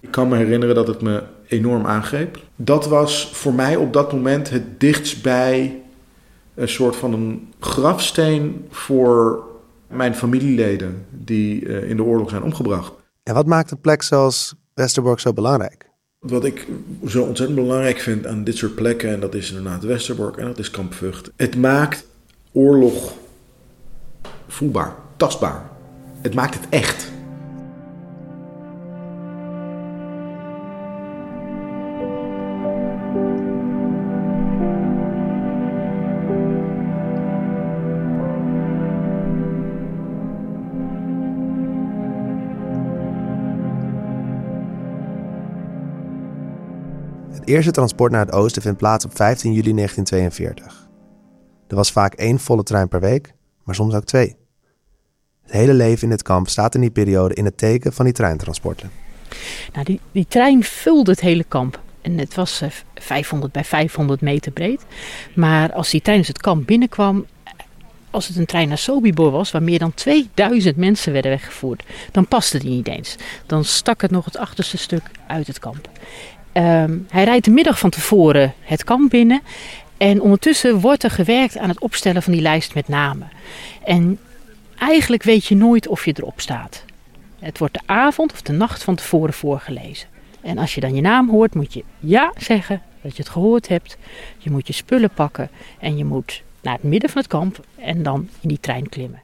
Ik 0.00 0.10
kan 0.10 0.28
me 0.28 0.36
herinneren 0.36 0.74
dat 0.74 0.86
het 0.86 1.00
me 1.00 1.22
enorm 1.46 1.86
aangreep. 1.86 2.38
Dat 2.56 2.86
was 2.86 3.30
voor 3.32 3.54
mij 3.54 3.76
op 3.76 3.92
dat 3.92 4.12
moment 4.12 4.50
het 4.50 4.80
dichtst 4.80 5.22
bij 5.22 5.82
een 6.54 6.68
soort 6.68 6.96
van 6.96 7.12
een 7.12 7.52
grafsteen 7.60 8.66
voor 8.70 9.44
mijn 9.86 10.14
familieleden 10.14 11.06
die 11.10 11.60
in 11.62 11.96
de 11.96 12.02
oorlog 12.02 12.30
zijn 12.30 12.42
omgebracht. 12.42 12.92
En 13.22 13.34
wat 13.34 13.46
maakt 13.46 13.70
een 13.70 13.80
plek 13.80 14.02
zoals 14.02 14.54
Westerbork 14.74 15.20
zo 15.20 15.32
belangrijk? 15.32 15.90
Wat 16.18 16.44
ik 16.44 16.66
zo 17.06 17.22
ontzettend 17.22 17.60
belangrijk 17.60 17.98
vind 17.98 18.26
aan 18.26 18.44
dit 18.44 18.56
soort 18.56 18.74
plekken, 18.74 19.10
en 19.10 19.20
dat 19.20 19.34
is 19.34 19.48
inderdaad 19.48 19.82
Westerbork 19.82 20.36
en 20.36 20.46
dat 20.46 20.58
is 20.58 20.70
Kamp 20.70 20.94
Vught. 20.94 21.30
Het 21.36 21.56
maakt 21.56 22.06
oorlog 22.52 23.14
voelbaar, 24.48 24.94
tastbaar. 25.16 25.70
Het 26.20 26.34
maakt 26.34 26.54
het 26.54 26.66
echt. 26.68 27.10
Het 47.40 47.48
eerste 47.48 47.70
transport 47.70 48.12
naar 48.12 48.26
het 48.26 48.34
oosten 48.34 48.62
vindt 48.62 48.78
plaats 48.78 49.04
op 49.04 49.16
15 49.16 49.52
juli 49.52 49.74
1942. 49.74 50.88
Er 51.68 51.76
was 51.76 51.92
vaak 51.92 52.14
één 52.14 52.38
volle 52.38 52.62
trein 52.62 52.88
per 52.88 53.00
week, 53.00 53.34
maar 53.64 53.74
soms 53.74 53.94
ook 53.94 54.04
twee. 54.04 54.36
Het 55.42 55.52
hele 55.52 55.74
leven 55.74 56.02
in 56.02 56.10
het 56.10 56.22
kamp 56.22 56.48
staat 56.48 56.74
in 56.74 56.80
die 56.80 56.90
periode 56.90 57.34
in 57.34 57.44
het 57.44 57.58
teken 57.58 57.92
van 57.92 58.04
die 58.04 58.14
treintransporten. 58.14 58.90
Nou, 59.72 59.84
die, 59.84 60.00
die 60.12 60.26
trein 60.28 60.64
vulde 60.64 61.10
het 61.10 61.20
hele 61.20 61.44
kamp. 61.44 61.80
En 62.00 62.18
het 62.18 62.34
was 62.34 62.62
500 62.94 63.52
bij 63.52 63.64
500 63.64 64.20
meter 64.20 64.52
breed. 64.52 64.84
Maar 65.34 65.72
als 65.72 65.90
die 65.90 66.02
tijdens 66.02 66.28
het 66.28 66.40
kamp 66.40 66.66
binnenkwam, 66.66 67.26
als 68.10 68.28
het 68.28 68.36
een 68.36 68.46
trein 68.46 68.68
naar 68.68 68.78
Sobibor 68.78 69.30
was, 69.30 69.50
waar 69.50 69.62
meer 69.62 69.78
dan 69.78 69.94
2000 69.94 70.76
mensen 70.76 71.12
werden 71.12 71.30
weggevoerd, 71.30 71.84
dan 72.12 72.26
paste 72.26 72.58
die 72.58 72.70
niet 72.70 72.88
eens. 72.88 73.16
Dan 73.46 73.64
stak 73.64 74.00
het 74.00 74.10
nog 74.10 74.24
het 74.24 74.36
achterste 74.36 74.78
stuk 74.78 75.10
uit 75.26 75.46
het 75.46 75.58
kamp. 75.58 75.88
Ehm, 76.52 76.98
hij 77.08 77.24
rijdt 77.24 77.44
de 77.44 77.50
middag 77.50 77.78
van 77.78 77.90
tevoren 77.90 78.54
het 78.60 78.84
kamp 78.84 79.10
binnen. 79.10 79.42
En 79.96 80.20
ondertussen 80.20 80.80
wordt 80.80 81.02
er 81.02 81.10
gewerkt 81.10 81.58
aan 81.58 81.68
het 81.68 81.80
opstellen 81.80 82.22
van 82.22 82.32
die 82.32 82.42
lijst 82.42 82.74
met 82.74 82.88
namen. 82.88 83.30
En 83.84 84.18
eigenlijk 84.78 85.22
weet 85.22 85.46
je 85.46 85.56
nooit 85.56 85.88
of 85.88 86.04
je 86.04 86.12
erop 86.16 86.40
staat. 86.40 86.84
Het 87.38 87.58
wordt 87.58 87.74
de 87.74 87.80
avond 87.86 88.32
of 88.32 88.42
de 88.42 88.52
nacht 88.52 88.82
van 88.82 88.94
tevoren 88.94 89.34
voorgelezen. 89.34 90.08
En 90.40 90.58
als 90.58 90.74
je 90.74 90.80
dan 90.80 90.94
je 90.94 91.00
naam 91.00 91.30
hoort, 91.30 91.54
moet 91.54 91.72
je 91.72 91.84
ja 91.98 92.32
zeggen 92.36 92.82
dat 93.02 93.16
je 93.16 93.22
het 93.22 93.32
gehoord 93.32 93.68
hebt. 93.68 93.96
Je 94.38 94.50
moet 94.50 94.66
je 94.66 94.72
spullen 94.72 95.10
pakken 95.10 95.50
en 95.78 95.96
je 95.96 96.04
moet 96.04 96.42
naar 96.62 96.74
het 96.74 96.82
midden 96.82 97.10
van 97.10 97.20
het 97.20 97.30
kamp 97.30 97.64
en 97.76 98.02
dan 98.02 98.28
in 98.40 98.48
die 98.48 98.60
trein 98.60 98.88
klimmen. 98.88 99.22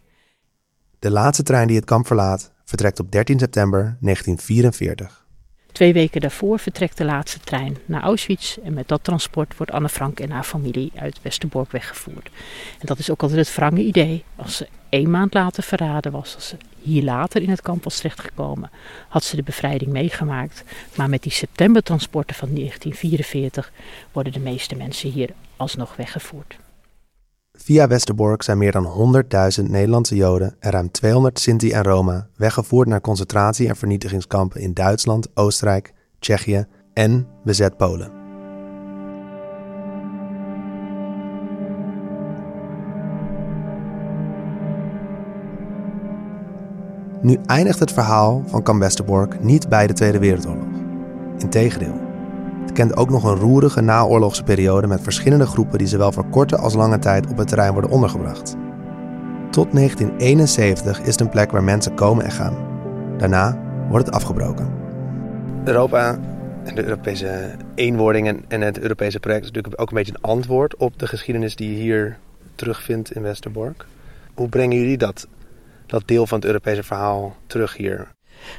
De 0.98 1.10
laatste 1.10 1.42
trein 1.42 1.66
die 1.66 1.76
het 1.76 1.84
kamp 1.84 2.06
verlaat, 2.06 2.52
vertrekt 2.64 3.00
op 3.00 3.12
13 3.12 3.38
september 3.38 3.96
1944. 4.00 5.25
Twee 5.76 5.92
weken 5.92 6.20
daarvoor 6.20 6.58
vertrekt 6.58 6.96
de 6.98 7.04
laatste 7.04 7.40
trein 7.40 7.76
naar 7.84 8.02
Auschwitz. 8.02 8.56
En 8.56 8.74
met 8.74 8.88
dat 8.88 9.04
transport 9.04 9.56
wordt 9.56 9.72
Anne 9.72 9.88
Frank 9.88 10.20
en 10.20 10.30
haar 10.30 10.44
familie 10.44 10.92
uit 10.94 11.22
Westerbork 11.22 11.70
weggevoerd. 11.70 12.28
En 12.78 12.86
dat 12.86 12.98
is 12.98 13.10
ook 13.10 13.22
altijd 13.22 13.46
het 13.46 13.56
wrange 13.56 13.80
idee. 13.80 14.24
Als 14.36 14.56
ze 14.56 14.68
één 14.88 15.10
maand 15.10 15.34
later 15.34 15.62
verraden 15.62 16.12
was, 16.12 16.34
als 16.34 16.48
ze 16.48 16.56
hier 16.82 17.02
later 17.02 17.42
in 17.42 17.50
het 17.50 17.62
kamp 17.62 17.84
was 17.84 17.96
terechtgekomen, 17.96 18.70
had 19.08 19.24
ze 19.24 19.36
de 19.36 19.42
bevrijding 19.42 19.92
meegemaakt. 19.92 20.64
Maar 20.94 21.08
met 21.08 21.22
die 21.22 21.32
septembertransporten 21.32 22.36
van 22.36 22.54
1944 22.54 23.72
worden 24.12 24.32
de 24.32 24.40
meeste 24.40 24.76
mensen 24.76 25.10
hier 25.10 25.30
alsnog 25.56 25.96
weggevoerd. 25.96 26.56
Via 27.56 27.86
Westerbork 27.86 28.42
zijn 28.42 28.58
meer 28.58 28.72
dan 28.72 29.14
100.000 29.60 29.70
Nederlandse 29.70 30.16
Joden 30.16 30.56
en 30.58 30.70
ruim 30.70 30.90
200 30.90 31.38
Sinti 31.38 31.72
en 31.72 31.82
Roma 31.82 32.28
weggevoerd 32.36 32.88
naar 32.88 33.00
concentratie- 33.00 33.68
en 33.68 33.76
vernietigingskampen 33.76 34.60
in 34.60 34.74
Duitsland, 34.74 35.28
Oostenrijk, 35.34 35.92
Tsjechië 36.18 36.66
en 36.92 37.26
bezet 37.44 37.76
Polen. 37.76 38.10
Nu 47.22 47.38
eindigt 47.46 47.78
het 47.78 47.92
verhaal 47.92 48.42
van 48.46 48.62
Kamp 48.62 48.80
Westerbork 48.80 49.42
niet 49.42 49.68
bij 49.68 49.86
de 49.86 49.92
Tweede 49.92 50.18
Wereldoorlog. 50.18 50.68
Integendeel. 51.38 52.05
Het 52.66 52.74
kent 52.74 52.96
ook 52.96 53.10
nog 53.10 53.24
een 53.24 53.36
roerige 53.36 53.80
naoorlogse 53.80 54.42
periode 54.42 54.86
met 54.86 55.02
verschillende 55.02 55.46
groepen 55.46 55.78
die 55.78 55.86
zowel 55.86 56.12
voor 56.12 56.28
korte 56.28 56.56
als 56.56 56.74
lange 56.74 56.98
tijd 56.98 57.30
op 57.30 57.36
het 57.36 57.48
terrein 57.48 57.72
worden 57.72 57.90
ondergebracht. 57.90 58.56
Tot 59.50 59.72
1971 59.72 61.00
is 61.00 61.06
het 61.06 61.20
een 61.20 61.28
plek 61.28 61.50
waar 61.50 61.64
mensen 61.64 61.94
komen 61.94 62.24
en 62.24 62.30
gaan. 62.30 62.56
Daarna 63.18 63.58
wordt 63.88 64.06
het 64.06 64.14
afgebroken. 64.14 64.72
Europa 65.64 66.18
en 66.64 66.74
de 66.74 66.84
Europese 66.84 67.54
eenwording 67.74 68.44
en, 68.48 68.60
het 68.60 68.78
Europese 68.78 69.20
project 69.20 69.44
is 69.44 69.50
natuurlijk 69.50 69.80
ook 69.80 69.88
een 69.88 69.96
beetje 69.96 70.12
een 70.12 70.30
antwoord 70.30 70.76
op 70.76 70.98
de 70.98 71.06
geschiedenis 71.06 71.56
die 71.56 71.70
je 71.70 71.76
hier 71.82 72.18
terugvindt 72.54 73.14
in 73.14 73.22
Westerbork. 73.22 73.86
Hoe 74.34 74.48
brengen 74.48 74.78
jullie 74.78 74.98
dat, 74.98 75.28
dat 75.86 76.02
deel 76.06 76.26
van 76.26 76.38
het 76.38 76.46
Europese 76.46 76.82
verhaal 76.82 77.36
terug 77.46 77.76
hier? 77.76 78.14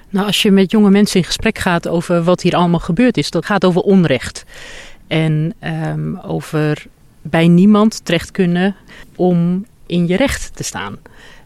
Nou, 0.09 0.25
als 0.25 0.41
je 0.41 0.51
met 0.51 0.71
jonge 0.71 0.89
mensen 0.89 1.19
in 1.19 1.25
gesprek 1.25 1.57
gaat 1.57 1.87
over 1.87 2.23
wat 2.23 2.41
hier 2.41 2.55
allemaal 2.55 2.79
gebeurd 2.79 3.17
is, 3.17 3.29
dat 3.29 3.45
gaat 3.45 3.65
over 3.65 3.81
onrecht. 3.81 4.43
En 5.07 5.53
um, 5.63 6.19
over 6.19 6.85
bij 7.21 7.47
niemand 7.47 8.05
terecht 8.05 8.31
kunnen 8.31 8.75
om 9.15 9.65
in 9.85 10.07
je 10.07 10.15
recht 10.15 10.55
te 10.55 10.63
staan. 10.63 10.97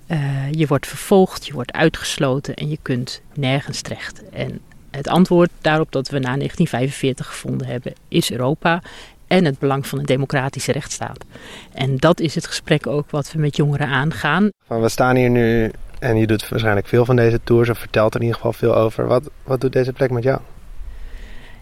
Uh, 0.08 0.52
je 0.52 0.68
wordt 0.68 0.88
vervolgd, 0.88 1.46
je 1.46 1.54
wordt 1.54 1.72
uitgesloten 1.72 2.54
en 2.54 2.70
je 2.70 2.78
kunt 2.82 3.22
nergens 3.34 3.82
terecht. 3.82 4.30
En 4.30 4.60
het 4.92 5.08
antwoord 5.08 5.50
daarop 5.62 5.92
dat 5.92 6.10
we 6.10 6.20
na 6.20 6.36
1945 6.36 7.28
gevonden 7.28 7.68
hebben, 7.68 7.94
is 8.08 8.32
Europa 8.32 8.82
en 9.28 9.46
het 9.46 9.60
belang 9.60 9.88
van 9.88 10.00
een 10.00 10.06
democratische 10.06 10.72
rechtsstaat. 10.72 11.26
En 11.74 11.98
dat 11.98 12.20
is 12.20 12.36
het 12.36 12.48
gesprek 12.48 12.88
ook 12.88 13.10
wat 13.10 13.32
we 13.32 13.40
met 13.40 13.56
jongeren 13.56 13.88
aangaan. 13.88 14.50
we 14.68 14.90
staan 14.90 15.16
hier 15.16 15.30
nu 15.30 15.72
en 16.02 16.18
je 16.18 16.28
doet 16.28 16.50
waarschijnlijk 16.50 16.88
veel 16.88 17.06
van 17.06 17.16
deze 17.16 17.40
tours 17.44 17.70
of 17.70 17.78
vertelt 17.78 18.14
er 18.14 18.20
in 18.20 18.26
ieder 18.26 18.42
geval 18.42 18.54
veel 18.54 18.76
over. 18.76 19.08
Wat, 19.08 19.30
wat 19.44 19.62
doet 19.62 19.74
deze 19.74 19.94
plek 19.94 20.12
met 20.12 20.24
jou? 20.24 20.40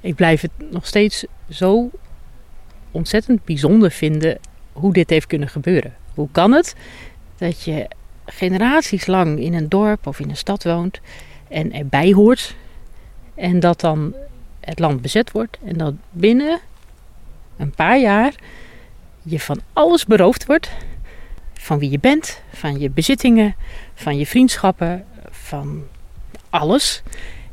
Ik 0.02 0.16
blijf 0.16 0.42
het 0.42 0.52
nog 0.72 0.86
steeds 0.86 1.26
zo 1.50 1.90
ontzettend 2.92 3.46
bijzonder 3.46 3.92
vinden 3.92 4.40
hoe 4.72 4.94
dit 4.94 5.10
heeft 5.10 5.28
kunnen 5.28 5.50
gebeuren. 5.50 5.96
Hoe 6.14 6.28
kan 6.32 6.52
het 6.52 6.76
dat 7.38 7.64
je 7.64 7.88
generaties 8.26 9.08
lang 9.08 9.40
in 9.40 9.54
een 9.54 9.70
dorp 9.70 10.08
of 10.08 10.20
in 10.20 10.30
een 10.30 10.38
stad 10.38 10.64
woont 10.64 11.00
en 11.48 11.74
erbij 11.74 12.12
hoort 12.12 12.56
en 13.36 13.60
dat 13.60 13.80
dan 13.80 14.14
het 14.60 14.80
land 14.80 15.02
bezet 15.02 15.32
wordt 15.32 15.58
en 15.66 15.78
dat 15.78 15.94
binnen 16.12 16.60
een 17.58 17.72
paar 17.72 18.00
jaar 18.00 18.34
je 19.22 19.40
van 19.40 19.60
alles 19.74 20.06
beroofd 20.06 20.46
wordt 20.46 20.70
van 21.62 21.80
wie 21.80 21.90
je 21.90 22.00
bent, 22.00 22.42
van 22.54 22.80
je 22.80 22.90
bezittingen, 22.90 23.56
van 23.94 24.18
je 24.18 24.26
vriendschappen, 24.26 25.06
van 25.32 25.84
alles. 26.50 27.04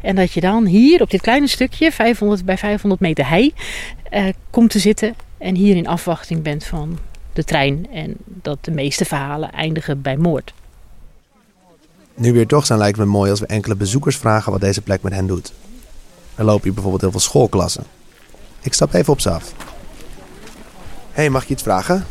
En 0.00 0.16
dat 0.16 0.32
je 0.32 0.40
dan 0.40 0.64
hier 0.64 1.02
op 1.02 1.10
dit 1.10 1.20
kleine 1.20 1.46
stukje, 1.46 1.92
500 1.92 2.44
bij 2.44 2.58
500 2.58 3.00
meter 3.00 3.28
hei, 3.28 3.54
eh, 4.10 4.28
komt 4.50 4.70
te 4.70 4.78
zitten 4.78 5.14
en 5.38 5.54
hier 5.54 5.76
in 5.76 5.86
afwachting 5.86 6.42
bent 6.42 6.64
van 6.64 6.98
de 7.32 7.44
trein. 7.44 7.86
En 7.92 8.16
dat 8.24 8.58
de 8.64 8.70
meeste 8.70 9.04
verhalen 9.04 9.52
eindigen 9.52 10.02
bij 10.02 10.16
moord. 10.16 10.52
Nu 12.14 12.32
weer 12.32 12.46
toch 12.46 12.66
zijn 12.66 12.78
lijkt 12.78 12.98
me 12.98 13.04
mooi 13.04 13.30
als 13.30 13.40
we 13.40 13.46
enkele 13.46 13.76
bezoekers 13.76 14.16
vragen 14.16 14.52
wat 14.52 14.60
deze 14.60 14.82
plek 14.82 15.02
met 15.02 15.12
hen 15.12 15.26
doet. 15.26 15.52
Er 16.34 16.44
lopen 16.44 16.62
hier 16.62 16.72
bijvoorbeeld 16.72 17.02
heel 17.02 17.10
veel 17.10 17.20
schoolklassen. 17.20 17.84
Ik 18.62 18.72
stap 18.72 18.92
even 18.92 19.12
op 19.12 19.20
ze 19.20 19.30
af. 19.30 19.52
hey, 21.12 21.30
mag 21.30 21.42
ik 21.42 21.48
je 21.48 21.54
iets 21.54 21.62
vragen? 21.62 22.06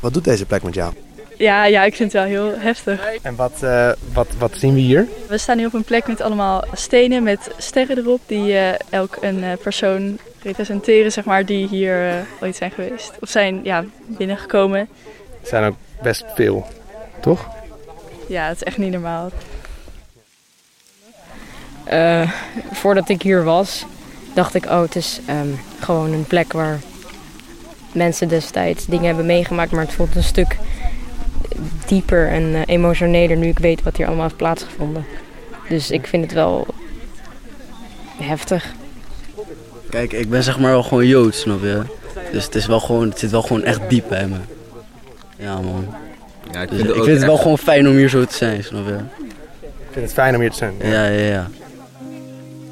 Wat 0.00 0.14
doet 0.14 0.24
deze 0.24 0.46
plek 0.46 0.62
met 0.62 0.74
jou? 0.74 0.92
Ja, 1.38 1.64
ja, 1.64 1.84
ik 1.84 1.94
vind 1.94 2.12
het 2.12 2.22
wel 2.22 2.30
heel 2.30 2.58
heftig. 2.58 3.14
En 3.22 3.36
wat, 3.36 3.60
uh, 3.62 3.92
wat, 4.12 4.26
wat 4.38 4.56
zien 4.56 4.74
we 4.74 4.80
hier? 4.80 5.06
We 5.28 5.38
staan 5.38 5.58
hier 5.58 5.66
op 5.66 5.74
een 5.74 5.84
plek 5.84 6.06
met 6.06 6.20
allemaal 6.20 6.64
stenen 6.72 7.22
met 7.22 7.50
sterren 7.58 7.98
erop 7.98 8.20
die 8.26 8.52
uh, 8.52 8.68
elk 8.90 9.16
een 9.20 9.38
uh, 9.38 9.52
persoon 9.62 10.18
representeren, 10.42 11.12
zeg 11.12 11.24
maar, 11.24 11.44
die 11.44 11.68
hier 11.68 12.26
ooit 12.40 12.56
zijn 12.56 12.70
geweest. 12.70 13.12
Of 13.20 13.28
zijn 13.28 13.60
ja, 13.62 13.84
binnengekomen. 14.06 14.88
Het 15.38 15.48
zijn 15.48 15.64
ook 15.64 15.76
best 16.02 16.24
veel, 16.34 16.66
toch? 17.20 17.48
Ja, 18.28 18.46
het 18.48 18.56
is 18.56 18.62
echt 18.62 18.78
niet 18.78 18.92
normaal. 18.92 19.30
voordat 22.72 23.08
ik 23.08 23.22
hier 23.22 23.44
was, 23.44 23.84
dacht 24.34 24.54
ik, 24.54 24.64
oh, 24.64 24.80
het 24.80 24.96
is 24.96 25.20
um, 25.30 25.60
gewoon 25.80 26.12
een 26.12 26.26
plek 26.26 26.52
waar 26.52 26.80
mensen 27.92 28.28
destijds 28.28 28.86
dingen 28.86 29.06
hebben 29.06 29.26
meegemaakt, 29.26 29.70
maar 29.70 29.84
het 29.84 29.94
voelt 29.94 30.16
een 30.16 30.22
stuk 30.22 30.56
dieper 31.88 32.28
en 32.28 32.42
uh, 32.42 32.60
emotioneler 32.66 33.36
nu 33.36 33.46
ik 33.46 33.58
weet 33.58 33.82
wat 33.82 33.96
hier 33.96 34.06
allemaal 34.06 34.24
heeft 34.24 34.36
plaatsgevonden. 34.36 35.04
Dus 35.68 35.90
ik 35.90 36.06
vind 36.06 36.24
het 36.24 36.32
wel 36.32 36.66
heftig. 38.16 38.74
Kijk, 39.90 40.12
ik 40.12 40.30
ben 40.30 40.42
zeg 40.42 40.58
maar 40.58 40.70
wel 40.70 40.82
gewoon 40.82 41.06
Joods, 41.06 41.40
snap 41.40 41.62
je? 41.62 41.82
Dus 42.32 42.44
het, 42.44 42.54
is 42.54 42.66
wel 42.66 42.80
gewoon, 42.80 43.08
het 43.08 43.18
zit 43.18 43.30
wel 43.30 43.42
gewoon 43.42 43.62
echt 43.62 43.80
diep 43.88 44.04
bij 44.08 44.26
me. 44.26 44.36
Ja, 45.36 45.60
man. 45.60 45.86
Ja, 46.52 46.62
ik, 46.62 46.68
dus 46.68 46.80
vind, 46.80 46.90
ik 46.90 47.02
vind 47.02 47.16
het 47.16 47.26
wel 47.26 47.36
gewoon 47.36 47.58
fijn 47.58 47.88
om 47.88 47.94
hier 47.94 48.08
zo 48.08 48.24
te 48.24 48.34
zijn, 48.34 48.64
snap 48.64 48.86
je? 48.86 48.96
Ik 49.66 49.88
vind 49.90 50.04
het 50.04 50.14
fijn 50.14 50.34
om 50.34 50.40
hier 50.40 50.50
te 50.50 50.56
zijn. 50.56 50.74
Ja, 50.82 51.06
ja, 51.06 51.24
ja. 51.24 51.50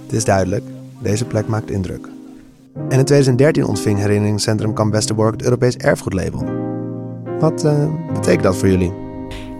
Het 0.07 0.15
is 0.15 0.25
duidelijk, 0.25 0.65
deze 1.03 1.25
plek 1.25 1.47
maakt 1.47 1.71
indruk. 1.71 2.09
En 2.75 2.99
in 2.99 3.05
2013 3.05 3.65
ontving 3.65 3.99
herinneringscentrum 3.99 4.73
Kamp 4.73 4.93
Westerbork 4.93 5.33
het 5.33 5.43
Europees 5.43 5.77
Erfgoedlabel. 5.77 6.45
Wat 7.39 7.65
uh, 7.65 7.87
betekent 8.13 8.43
dat 8.43 8.57
voor 8.57 8.69
jullie? 8.69 9.06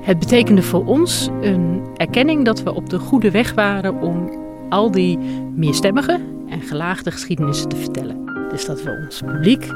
Het 0.07 0.19
betekende 0.19 0.63
voor 0.63 0.85
ons 0.85 1.29
een 1.41 1.83
erkenning 1.97 2.45
dat 2.45 2.63
we 2.63 2.75
op 2.75 2.91
de 2.91 2.99
goede 2.99 3.31
weg 3.31 3.55
waren 3.55 4.01
om 4.01 4.31
al 4.69 4.91
die 4.91 5.19
meerstemmige 5.55 6.21
en 6.49 6.61
gelaagde 6.61 7.11
geschiedenissen 7.11 7.69
te 7.69 7.77
vertellen. 7.77 8.25
Dus 8.51 8.67
dat 8.67 8.83
we 8.83 9.03
ons 9.05 9.21
publiek 9.21 9.67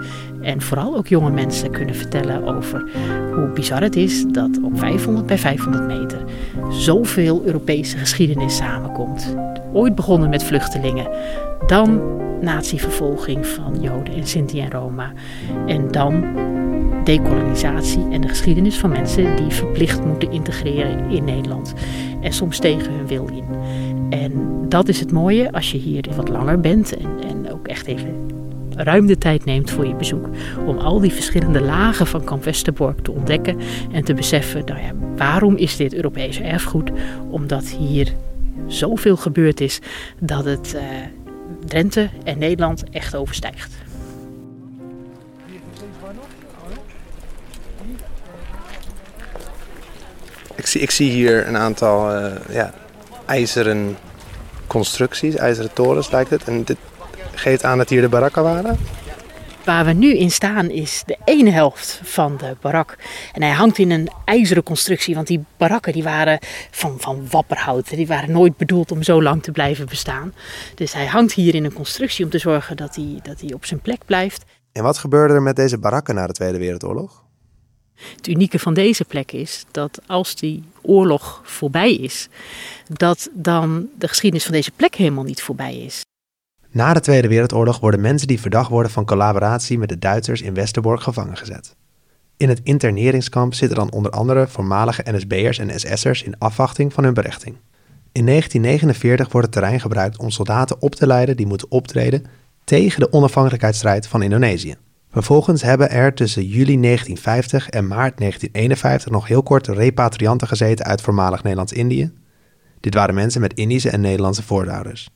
en 0.40 0.60
vooral 0.60 0.96
ook 0.96 1.06
jonge 1.06 1.30
mensen 1.30 1.70
kunnen 1.70 1.94
vertellen 1.94 2.56
over 2.56 2.90
hoe 3.34 3.50
bizar 3.54 3.82
het 3.82 3.96
is 3.96 4.24
dat 4.26 4.58
op 4.62 4.78
500 4.78 5.26
bij 5.26 5.38
500 5.38 5.86
meter 5.86 6.24
zoveel 6.70 7.42
Europese 7.44 7.96
geschiedenis 7.96 8.56
samenkomt. 8.56 9.36
Ooit 9.72 9.94
begonnen 9.94 10.30
met 10.30 10.44
vluchtelingen, 10.44 11.08
dan 11.66 12.00
natievervolging 12.40 13.46
van 13.46 13.80
Joden 13.80 14.14
en 14.14 14.26
Sinti 14.26 14.60
en 14.60 14.70
Roma 14.70 15.12
en 15.66 15.90
dan 15.90 16.24
decolonisatie 17.16 18.06
en 18.10 18.20
de 18.20 18.28
geschiedenis 18.28 18.78
van 18.78 18.90
mensen 18.90 19.36
die 19.36 19.50
verplicht 19.50 20.04
moeten 20.04 20.32
integreren 20.32 21.10
in 21.10 21.24
Nederland. 21.24 21.74
En 22.20 22.32
soms 22.32 22.58
tegen 22.58 22.92
hun 22.92 23.06
wil 23.06 23.28
in. 23.28 23.44
En 24.10 24.32
dat 24.68 24.88
is 24.88 25.00
het 25.00 25.12
mooie 25.12 25.52
als 25.52 25.72
je 25.72 25.78
hier 25.78 26.04
wat 26.16 26.28
langer 26.28 26.60
bent 26.60 26.96
en, 26.96 27.08
en 27.28 27.52
ook 27.52 27.68
echt 27.68 27.86
even 27.86 28.28
ruim 28.76 29.06
de 29.06 29.18
tijd 29.18 29.44
neemt 29.44 29.70
voor 29.70 29.86
je 29.86 29.94
bezoek. 29.94 30.28
Om 30.66 30.78
al 30.78 31.00
die 31.00 31.12
verschillende 31.12 31.60
lagen 31.60 32.06
van 32.06 32.24
Kamp 32.24 32.44
Westerbork 32.44 33.00
te 33.00 33.12
ontdekken 33.12 33.58
en 33.92 34.04
te 34.04 34.14
beseffen, 34.14 34.64
nou 34.64 34.80
ja, 34.80 34.92
waarom 35.16 35.56
is 35.56 35.76
dit 35.76 35.94
Europees 35.94 36.40
erfgoed? 36.40 36.90
Omdat 37.30 37.68
hier 37.68 38.14
zoveel 38.66 39.16
gebeurd 39.16 39.60
is 39.60 39.80
dat 40.20 40.44
het 40.44 40.72
uh, 40.74 40.82
Drenthe 41.66 42.08
en 42.24 42.38
Nederland 42.38 42.84
echt 42.90 43.16
overstijgt. 43.16 43.89
Ik 50.60 50.66
zie, 50.66 50.80
ik 50.80 50.90
zie 50.90 51.10
hier 51.10 51.46
een 51.46 51.56
aantal 51.56 52.16
uh, 52.16 52.32
ja, 52.50 52.72
ijzeren 53.26 53.96
constructies, 54.66 55.34
ijzeren 55.34 55.72
torens 55.72 56.10
lijkt 56.10 56.30
het. 56.30 56.44
En 56.44 56.64
dit 56.64 56.76
geeft 57.34 57.64
aan 57.64 57.78
dat 57.78 57.88
hier 57.88 58.00
de 58.00 58.08
barakken 58.08 58.42
waren. 58.42 58.78
Waar 59.64 59.84
we 59.84 59.92
nu 59.92 60.16
in 60.16 60.30
staan 60.30 60.70
is 60.70 61.02
de 61.06 61.16
ene 61.24 61.50
helft 61.50 62.00
van 62.02 62.36
de 62.36 62.56
barak. 62.60 62.96
En 63.32 63.42
hij 63.42 63.50
hangt 63.50 63.78
in 63.78 63.90
een 63.90 64.10
ijzeren 64.24 64.62
constructie, 64.62 65.14
want 65.14 65.26
die 65.26 65.44
barakken 65.56 65.92
die 65.92 66.02
waren 66.02 66.38
van, 66.70 66.94
van 66.98 67.26
wapperhout. 67.30 67.88
Die 67.88 68.06
waren 68.06 68.32
nooit 68.32 68.56
bedoeld 68.56 68.92
om 68.92 69.02
zo 69.02 69.22
lang 69.22 69.42
te 69.42 69.52
blijven 69.52 69.86
bestaan. 69.86 70.34
Dus 70.74 70.92
hij 70.92 71.06
hangt 71.06 71.32
hier 71.32 71.54
in 71.54 71.64
een 71.64 71.72
constructie 71.72 72.24
om 72.24 72.30
te 72.30 72.38
zorgen 72.38 72.76
dat 72.76 72.94
hij, 72.94 73.20
dat 73.22 73.40
hij 73.40 73.52
op 73.52 73.64
zijn 73.64 73.80
plek 73.80 74.04
blijft. 74.04 74.44
En 74.72 74.82
wat 74.82 74.98
gebeurde 74.98 75.34
er 75.34 75.42
met 75.42 75.56
deze 75.56 75.78
barakken 75.78 76.14
na 76.14 76.26
de 76.26 76.32
Tweede 76.32 76.58
Wereldoorlog? 76.58 77.28
Het 78.16 78.28
unieke 78.28 78.58
van 78.58 78.74
deze 78.74 79.04
plek 79.04 79.32
is 79.32 79.64
dat 79.70 80.00
als 80.06 80.34
die 80.34 80.62
oorlog 80.82 81.40
voorbij 81.44 81.94
is, 81.94 82.28
dat 82.88 83.30
dan 83.32 83.88
de 83.98 84.08
geschiedenis 84.08 84.44
van 84.44 84.54
deze 84.54 84.70
plek 84.76 84.94
helemaal 84.94 85.24
niet 85.24 85.42
voorbij 85.42 85.76
is. 85.76 86.00
Na 86.70 86.94
de 86.94 87.00
Tweede 87.00 87.28
Wereldoorlog 87.28 87.80
worden 87.80 88.00
mensen 88.00 88.28
die 88.28 88.40
verdacht 88.40 88.70
worden 88.70 88.92
van 88.92 89.04
collaboratie 89.04 89.78
met 89.78 89.88
de 89.88 89.98
Duitsers 89.98 90.42
in 90.42 90.54
Westerbork 90.54 91.00
gevangen 91.00 91.36
gezet. 91.36 91.76
In 92.36 92.48
het 92.48 92.60
interneringskamp 92.62 93.54
zitten 93.54 93.78
dan 93.78 93.92
onder 93.92 94.12
andere 94.12 94.48
voormalige 94.48 95.04
NSB'ers 95.10 95.58
en 95.58 95.80
SS'ers 95.80 96.22
in 96.22 96.38
afwachting 96.38 96.92
van 96.92 97.04
hun 97.04 97.14
berechting. 97.14 97.56
In 98.12 98.26
1949 98.26 99.32
wordt 99.32 99.46
het 99.46 99.56
terrein 99.56 99.80
gebruikt 99.80 100.18
om 100.18 100.30
soldaten 100.30 100.82
op 100.82 100.94
te 100.94 101.06
leiden 101.06 101.36
die 101.36 101.46
moeten 101.46 101.70
optreden 101.70 102.24
tegen 102.64 103.00
de 103.00 103.12
onafhankelijkheidsstrijd 103.12 104.06
van 104.06 104.22
Indonesië. 104.22 104.76
Vervolgens 105.10 105.62
hebben 105.62 105.90
er 105.90 106.14
tussen 106.14 106.42
juli 106.42 106.80
1950 106.80 107.68
en 107.68 107.86
maart 107.86 108.18
1951 108.18 109.10
nog 109.10 109.26
heel 109.26 109.42
kort 109.42 109.66
repatrianten 109.66 110.48
gezeten 110.48 110.84
uit 110.84 111.00
voormalig 111.00 111.42
Nederlands-Indië. 111.42 112.12
Dit 112.80 112.94
waren 112.94 113.14
mensen 113.14 113.40
met 113.40 113.54
Indische 113.54 113.90
en 113.90 114.00
Nederlandse 114.00 114.42
voorouders. 114.42 115.10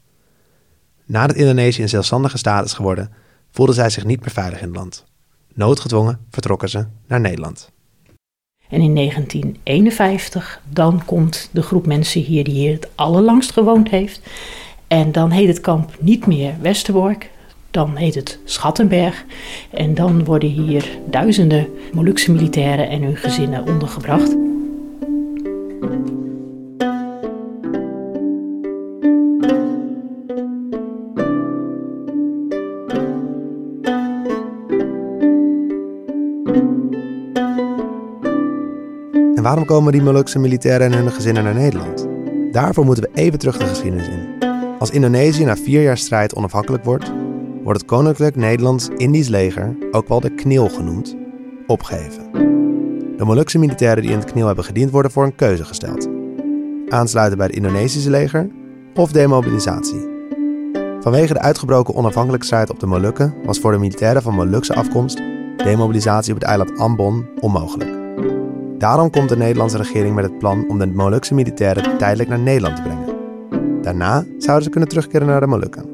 Nadat 1.07 1.37
Indonesië 1.37 1.83
een 1.83 1.89
zelfstandige 1.89 2.39
staat 2.39 2.65
is 2.65 2.73
geworden, 2.73 3.13
voelden 3.51 3.75
zij 3.75 3.91
zich 3.91 4.05
niet 4.05 4.21
meer 4.21 4.31
veilig 4.31 4.61
in 4.61 4.67
het 4.67 4.77
land. 4.77 5.05
Noodgedwongen 5.55 6.21
vertrokken 6.31 6.69
ze 6.69 6.87
naar 7.07 7.21
Nederland. 7.21 7.73
En 8.69 8.81
in 8.81 8.95
1951, 8.95 10.61
dan 10.71 11.05
komt 11.05 11.49
de 11.53 11.63
groep 11.63 11.87
mensen 11.87 12.21
hier 12.21 12.45
die 12.45 12.55
hier 12.55 12.73
het 12.73 12.89
allerlangst 12.95 13.53
gewoond 13.53 13.89
heeft. 13.89 14.21
En 14.87 15.13
dan 15.13 15.31
heet 15.31 15.49
het 15.49 15.61
kamp 15.61 15.97
niet 16.01 16.27
meer 16.27 16.55
Westerbork, 16.61 17.31
dan 17.75 17.97
heet 17.97 18.15
het 18.15 18.39
Schattenberg. 18.45 19.25
En 19.71 19.95
dan 19.95 20.25
worden 20.25 20.49
hier 20.49 20.89
duizenden 21.11 21.67
Molukse 21.93 22.33
militairen 22.33 22.89
en 22.89 23.03
hun 23.03 23.17
gezinnen 23.17 23.67
ondergebracht. 23.67 24.31
En 39.35 39.43
waarom 39.43 39.65
komen 39.65 39.93
die 39.93 40.03
Molukse 40.03 40.39
militairen 40.39 40.93
en 40.93 40.99
hun 40.99 41.13
gezinnen 41.13 41.45
naar 41.45 41.55
Nederland? 41.55 42.07
Daarvoor 42.53 42.85
moeten 42.85 43.05
we 43.05 43.21
even 43.21 43.39
terug 43.39 43.59
de 43.59 43.67
geschiedenis 43.67 44.09
in. 44.09 44.33
Als 44.79 44.91
Indonesië 44.91 45.45
na 45.45 45.57
vier 45.57 45.83
jaar 45.83 45.99
strijd 45.99 46.35
onafhankelijk 46.35 46.85
wordt, 46.85 47.13
wordt 47.65 47.81
het 47.81 47.89
Koninklijk 47.89 48.37
Nederlands-Indisch 48.37 49.29
leger, 49.29 49.77
ook 49.91 50.09
wel 50.09 50.21
de 50.21 50.35
KNIL 50.35 50.69
genoemd, 50.69 51.17
opgeheven. 51.67 52.33
De 53.17 53.25
Molukse 53.25 53.59
militairen 53.59 54.03
die 54.03 54.13
in 54.13 54.19
het 54.19 54.33
KNIL 54.33 54.47
hebben 54.47 54.65
gediend 54.65 54.91
worden 54.91 55.11
voor 55.11 55.25
een 55.25 55.35
keuze 55.35 55.65
gesteld. 55.65 56.09
Aansluiten 56.89 57.39
bij 57.39 57.47
het 57.47 57.57
Indonesische 57.57 58.11
leger 58.11 58.51
of 58.95 59.13
demobilisatie. 59.13 60.13
Vanwege 61.01 61.33
de 61.33 61.41
uitgebroken 61.41 61.95
onafhankelijkheidsstrijd 61.95 62.71
op 62.71 62.81
de 62.81 62.87
Molukken 62.87 63.35
was 63.45 63.59
voor 63.59 63.73
de 63.73 63.79
militairen 63.79 64.23
van 64.23 64.35
Molukse 64.35 64.75
afkomst 64.75 65.23
demobilisatie 65.57 66.33
op 66.33 66.39
het 66.39 66.49
eiland 66.49 66.79
Ambon 66.79 67.27
onmogelijk. 67.41 67.91
Daarom 68.79 69.11
komt 69.11 69.29
de 69.29 69.37
Nederlandse 69.37 69.77
regering 69.77 70.15
met 70.15 70.25
het 70.25 70.39
plan 70.39 70.69
om 70.69 70.79
de 70.79 70.87
Molukse 70.87 71.35
militairen 71.35 71.99
tijdelijk 71.99 72.29
naar 72.29 72.39
Nederland 72.39 72.77
te 72.77 72.83
brengen. 72.83 73.15
Daarna 73.83 74.25
zouden 74.39 74.65
ze 74.65 74.71
kunnen 74.71 74.89
terugkeren 74.89 75.27
naar 75.27 75.41
de 75.41 75.47
Molukken. 75.47 75.94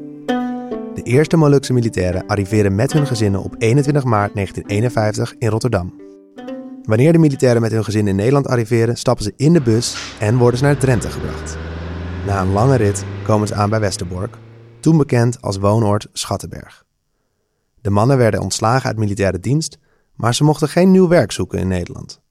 De 1.01 1.09
eerste 1.09 1.37
Molukse 1.37 1.73
militairen 1.73 2.27
arriveren 2.27 2.75
met 2.75 2.93
hun 2.93 3.07
gezinnen 3.07 3.43
op 3.43 3.55
21 3.57 4.03
maart 4.03 4.33
1951 4.33 5.35
in 5.37 5.49
Rotterdam. 5.49 5.93
Wanneer 6.83 7.11
de 7.11 7.17
militairen 7.17 7.61
met 7.61 7.71
hun 7.71 7.83
gezin 7.83 8.07
in 8.07 8.15
Nederland 8.15 8.47
arriveren, 8.47 8.97
stappen 8.97 9.23
ze 9.23 9.33
in 9.35 9.53
de 9.53 9.61
bus 9.61 10.15
en 10.19 10.37
worden 10.37 10.59
ze 10.59 10.65
naar 10.65 10.77
Drenthe 10.77 11.09
gebracht. 11.09 11.57
Na 12.25 12.41
een 12.41 12.51
lange 12.51 12.75
rit 12.75 13.05
komen 13.23 13.47
ze 13.47 13.53
aan 13.53 13.69
bij 13.69 13.79
Westerbork, 13.79 14.37
toen 14.79 14.97
bekend 14.97 15.41
als 15.41 15.57
woonoord 15.57 16.07
Schattenberg. 16.13 16.85
De 17.81 17.89
mannen 17.89 18.17
werden 18.17 18.41
ontslagen 18.41 18.87
uit 18.87 18.97
militaire 18.97 19.39
dienst, 19.39 19.77
maar 20.15 20.35
ze 20.35 20.43
mochten 20.43 20.69
geen 20.69 20.91
nieuw 20.91 21.07
werk 21.07 21.31
zoeken 21.31 21.59
in 21.59 21.67
Nederland. 21.67 22.21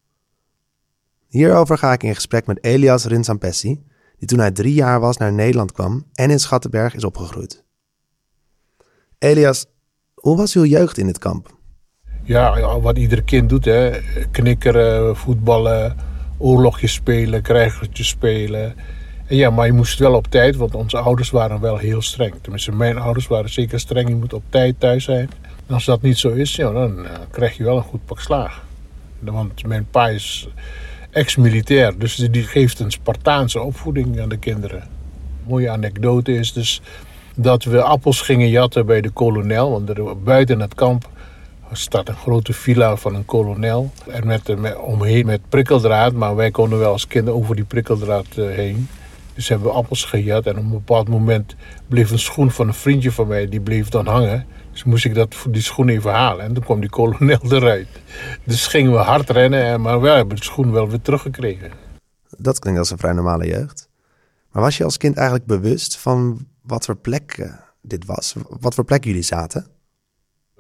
Hierover 1.26 1.78
ga 1.78 1.92
ik 1.92 2.02
in 2.02 2.14
gesprek 2.14 2.46
met 2.46 2.64
Elias 2.64 3.04
Rinsampessi, 3.04 3.83
die 4.18 4.28
toen 4.28 4.38
hij 4.38 4.50
drie 4.50 4.74
jaar 4.74 5.00
was 5.00 5.16
naar 5.16 5.33
Nederland 5.33 5.72
kwam 5.72 6.04
en 6.14 6.30
in 6.30 6.40
Schattenberg 6.40 6.94
is 6.94 7.04
opgegroeid. 7.04 7.68
Elias, 9.20 9.66
hoe 10.14 10.37
was 10.37 10.54
uw 10.54 10.64
jeugd 10.64 10.98
in 10.98 11.06
het 11.06 11.18
kamp? 11.18 11.56
Ja, 12.22 12.80
wat 12.80 12.98
ieder 12.98 13.22
kind 13.22 13.48
doet, 13.48 13.64
hè. 13.64 13.90
Knikkeren, 14.30 15.16
voetballen, 15.16 15.96
oorlogjes 16.38 16.92
spelen, 16.92 17.42
krijgertjes 17.42 18.09
spelen. 18.09 18.74
En 19.26 19.37
ja, 19.37 19.50
maar 19.50 19.66
je 19.66 19.72
moest 19.72 19.98
wel 19.98 20.14
op 20.14 20.26
tijd, 20.26 20.56
want 20.56 20.74
onze 20.74 20.98
ouders 20.98 21.30
waren 21.30 21.61
wel 21.61 21.76
heel 21.76 22.02
streng. 22.02 22.35
Tenminste, 22.40 22.72
mijn 22.72 22.98
ouders 22.98 23.26
waren 23.26 23.50
zeker 23.50 23.80
streng. 23.80 24.09
Je 24.09 24.14
moet 24.14 24.33
op 24.33 24.42
tijd 24.48 24.80
thuis 24.80 25.04
zijn. 25.04 25.30
En 25.66 25.74
als 25.74 25.85
dat 25.85 26.02
niet 26.02 26.18
zo 26.18 26.28
is, 26.28 26.56
ja, 26.56 26.72
dan 26.72 26.98
uh, 26.98 27.11
krijg 27.30 27.56
je 27.56 27.64
wel 27.64 27.76
een 27.76 27.83
goed 27.83 28.04
pak 28.04 28.20
slaag. 28.20 28.64
Want 29.18 29.66
mijn 29.66 29.87
pa 29.90 30.09
is 30.09 30.48
ex-militair, 31.11 31.98
dus 31.98 32.14
die 32.14 32.42
geeft 32.42 32.78
een 32.78 32.90
Spartaanse 32.90 33.61
opvoeding 33.61 34.20
aan 34.20 34.28
de 34.28 34.38
kinderen. 34.38 34.88
Mooie 35.46 35.70
anekdote 35.70 36.35
is 36.35 36.52
dus 36.52 36.83
dat 37.34 37.64
we 37.64 37.82
appels 37.82 38.20
gingen 38.20 38.48
jatten 38.48 38.86
bij 38.86 39.00
de 39.00 39.10
kolonel. 39.10 39.70
Want 39.70 39.88
er, 39.88 40.22
buiten 40.22 40.60
het 40.60 40.74
kamp 40.74 41.08
staat 41.72 42.08
een 42.08 42.16
grote 42.16 42.52
villa 42.52 42.96
van 42.96 43.14
een 43.14 43.24
kolonel. 43.24 43.90
En 44.08 44.26
met, 44.26 44.76
omheen 44.76 45.26
met 45.26 45.40
prikkeldraad, 45.48 46.12
maar 46.12 46.36
wij 46.36 46.50
konden 46.50 46.78
wel 46.78 46.92
als 46.92 47.06
kinderen 47.06 47.40
over 47.40 47.56
die 47.56 47.64
prikkeldraad 47.64 48.26
uh, 48.36 48.54
heen. 48.54 48.88
Dus 49.34 49.48
hebben 49.48 49.68
we 49.68 49.74
appels 49.74 50.04
gejat 50.04 50.46
en 50.46 50.56
op 50.56 50.62
een 50.62 50.70
bepaald 50.70 51.08
moment 51.08 51.54
bleef 51.88 52.10
een 52.10 52.18
schoen 52.18 52.50
van 52.50 52.66
een 52.66 52.74
vriendje 52.74 53.12
van 53.12 53.26
mij, 53.26 53.48
die 53.48 53.60
bleef 53.60 53.88
dan 53.88 54.06
hangen. 54.06 54.46
Dus 54.72 54.84
moest 54.84 55.04
ik 55.04 55.14
dat, 55.14 55.36
die 55.48 55.62
schoen 55.62 55.88
even 55.88 56.12
halen 56.12 56.44
en 56.44 56.54
toen 56.54 56.64
kwam 56.64 56.80
die 56.80 56.90
kolonel 56.90 57.38
eruit. 57.52 57.88
Dus 58.44 58.66
gingen 58.66 58.92
we 58.92 58.98
hard 58.98 59.30
rennen, 59.30 59.80
maar 59.80 60.00
we 60.00 60.08
hebben 60.08 60.36
de 60.36 60.44
schoen 60.44 60.72
wel 60.72 60.88
weer 60.88 61.02
teruggekregen. 61.02 61.70
Dat 62.38 62.58
klinkt 62.58 62.78
als 62.78 62.90
een 62.90 62.98
vrij 62.98 63.12
normale 63.12 63.46
jeugd. 63.46 63.88
Maar 64.52 64.62
was 64.62 64.76
je 64.76 64.84
als 64.84 64.96
kind 64.96 65.16
eigenlijk 65.16 65.46
bewust 65.46 65.96
van 65.96 66.46
wat 66.70 66.85
voor 66.85 66.96
plek 66.96 67.37
uh, 67.38 67.52
dit 67.83 68.04
was? 68.04 68.35
Wat 68.48 68.74
voor 68.74 68.85
plek 68.85 69.04
jullie 69.04 69.22
zaten? 69.22 69.66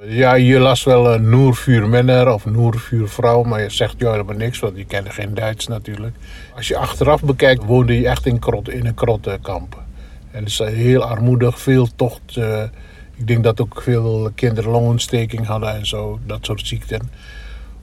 Ja, 0.02 0.34
je 0.34 0.58
las 0.58 0.84
wel 0.84 1.14
uh, 1.14 1.20
Noervuur 1.20 1.88
Menner 1.88 2.32
of 2.32 2.44
Noervuur 2.44 3.08
Vrouw, 3.08 3.42
maar 3.42 3.62
je 3.62 3.70
zegt 3.70 3.94
jou 3.98 4.12
helemaal 4.12 4.36
niks, 4.36 4.58
want 4.58 4.76
je 4.76 4.84
kende 4.84 5.10
geen 5.10 5.34
Duits 5.34 5.66
natuurlijk. 5.66 6.16
Als 6.56 6.68
je 6.68 6.76
achteraf 6.76 7.22
bekijkt, 7.22 7.64
woonde 7.64 8.00
je 8.00 8.08
echt 8.08 8.26
in, 8.26 8.38
krot, 8.38 8.68
in 8.68 8.86
een 8.86 8.94
krottenkamp. 8.94 9.82
En 10.30 10.38
het 10.38 10.48
is 10.48 10.58
heel 10.58 11.02
armoedig, 11.02 11.60
veel 11.60 11.88
tocht. 11.96 12.36
Uh, 12.36 12.62
ik 13.16 13.26
denk 13.26 13.44
dat 13.44 13.60
ook 13.60 13.82
veel 13.82 14.30
kinderen 14.34 14.70
longontsteking 14.70 15.46
hadden 15.46 15.74
en 15.74 15.86
zo, 15.86 16.18
dat 16.26 16.38
soort 16.42 16.66
ziekten. 16.66 17.10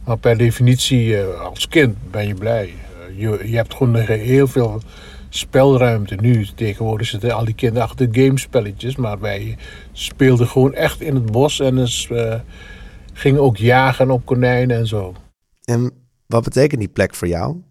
Maar 0.06 0.18
per 0.18 0.38
definitie, 0.38 1.08
uh, 1.08 1.40
als 1.40 1.68
kind 1.68 2.12
ben 2.12 2.28
je 2.28 2.34
blij. 2.34 2.74
je, 3.16 3.40
je 3.44 3.56
hebt 3.56 3.74
gewoon 3.74 3.96
heel 3.96 4.48
veel 4.48 4.82
spelruimte. 5.30 6.16
Nu 6.16 6.48
tegenwoordig 6.56 7.08
zitten 7.08 7.32
al 7.32 7.46
die 7.46 7.56
kinderen 7.56 7.88
achter 7.88 8.08
gamespelletjes. 8.12 8.96
Maar 8.96 9.20
wij 9.20 9.58
speelden 9.92 10.48
gewoon 10.48 10.74
echt 10.74 11.02
in 11.02 11.16
het 11.16 11.32
bos. 11.32 11.60
En, 11.60 11.76
dus, 11.76 12.10
uh, 12.12 12.36
gingen 13.13 13.42
ook 13.42 13.58
jagen 13.58 14.12
op 14.12 14.26
konijnen 14.26 14.78
en 14.78 14.88
zo. 14.88 15.16
En 15.63 15.92
wat 16.28 16.44
betekent 16.44 16.80
die 16.80 16.90
plek 16.90 17.16
voor 17.16 17.28
jou? 17.28 17.62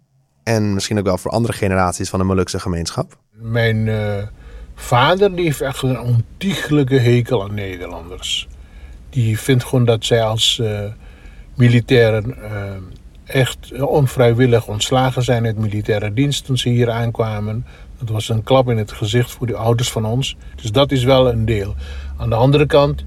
En 0.43 0.75
misschien 0.75 0.99
ook 0.99 1.05
wel 1.05 1.19
voor 1.19 1.31
andere 1.31 1.53
generaties 1.53 2.09
van 2.09 2.19
de 2.19 2.25
Molukse 2.25 2.61
gemeenschap? 2.61 3.19
Mijn 3.31 3.77
uh, 3.77 4.23
vader 4.75 5.37
die 5.37 5.45
heeft 5.45 5.61
echt 5.61 5.83
een 5.83 6.01
ontiegelijke 6.01 6.99
hekel 6.99 7.43
aan 7.43 7.55
Nederlanders. 7.55 8.49
Die 9.11 9.39
vindt 9.39 9.65
gewoon 9.65 9.85
dat 9.85 10.05
zij 10.05 10.23
als 10.23 10.59
uh, 10.63 10.81
militairen 11.55 12.35
echt 13.27 13.83
onvrijwillig 13.83 14.67
ontslagen 14.67 15.23
zijn 15.23 15.45
uit 15.45 15.59
militaire 15.59 16.13
dienst 16.13 16.45
toen 16.45 16.59
ze 16.59 16.69
hier 16.69 16.91
aankwamen. 16.91 17.67
Dat 17.99 18.09
was 18.09 18.29
een 18.29 18.43
klap 18.43 18.71
in 18.71 18.77
het 18.77 18.93
gezicht 18.93 19.31
voor 19.31 19.47
de 19.47 19.57
ouders 19.57 19.91
van 19.91 20.05
ons. 20.05 20.37
Dus 20.55 20.73
dat 20.73 20.93
is 20.93 21.05
wel 21.05 21.29
een 21.29 21.45
deel. 21.45 21.75
Aan 22.17 22.29
de 22.29 22.35
andere 22.35 22.67
kant, 22.67 23.05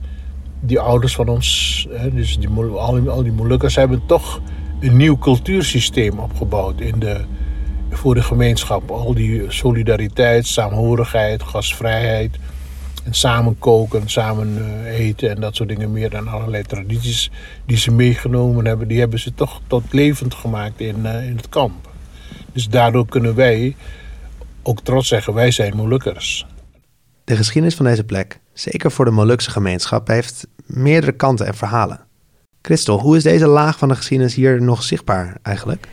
die 0.60 0.80
ouders 0.80 1.16
van 1.16 1.28
ons, 1.28 1.88
dus 2.12 2.40
die, 2.40 2.50
al, 2.50 3.24
die, 3.24 3.32
Molukkers, 3.32 3.76
hebben 3.76 4.02
toch 4.06 4.42
een 4.80 4.98
nieuw 4.98 5.18
cultuursysteem 5.18 6.20
opgebouwd 6.20 6.80
in 6.80 7.00
de, 7.00 7.22
voor 7.90 8.16
de 8.16 8.24
gemeenschap. 8.24 8.92
Al 8.92 9.14
die 9.14 9.44
solidariteit, 9.48 10.48
saamhorigheid, 10.48 11.44
gastvrijheid. 11.44 12.38
En 13.04 13.14
samen 13.14 13.60
koken, 13.60 14.10
samen 14.10 14.58
eh, 14.86 15.00
eten 15.00 15.30
en 15.30 15.42
dat 15.42 15.56
soort 15.56 15.70
dingen 15.70 15.92
meer 15.92 16.10
dan 16.10 16.28
allerlei 16.28 16.64
tradities 16.64 17.32
die 17.66 17.78
ze 17.78 17.92
meegenomen 17.92 18.66
hebben. 18.66 18.88
Die 18.88 19.00
hebben 19.00 19.20
ze 19.20 19.34
toch 19.34 19.62
tot 19.68 19.84
levend 19.94 20.34
gemaakt 20.34 20.80
in, 20.80 21.00
uh, 21.04 21.28
in 21.28 21.36
het 21.36 21.50
kamp. 21.50 21.90
Dus 22.54 22.70
daardoor 22.70 23.06
kunnen 23.06 23.36
wij 23.36 23.76
ook 24.64 24.82
trots 24.82 25.08
zeggen, 25.08 25.34
wij 25.34 25.52
zijn 25.52 25.76
Molukkers. 25.76 26.46
De 27.24 27.36
geschiedenis 27.36 27.76
van 27.76 27.86
deze 27.86 28.04
plek, 28.04 28.40
zeker 28.54 28.92
voor 28.92 29.06
de 29.06 29.12
Molukse 29.12 29.52
gemeenschap, 29.52 30.08
heeft 30.08 30.48
meerdere 30.66 31.12
kanten 31.12 31.46
en 31.46 31.56
verhalen. 31.56 32.00
Christel, 32.62 33.00
hoe 33.00 33.18
is 33.18 33.24
deze 33.24 33.48
laag 33.48 33.78
van 33.78 33.88
de 33.88 33.96
geschiedenis 33.96 34.36
hier 34.36 34.62
nog 34.62 34.84
zichtbaar 34.84 35.38
eigenlijk? 35.42 35.88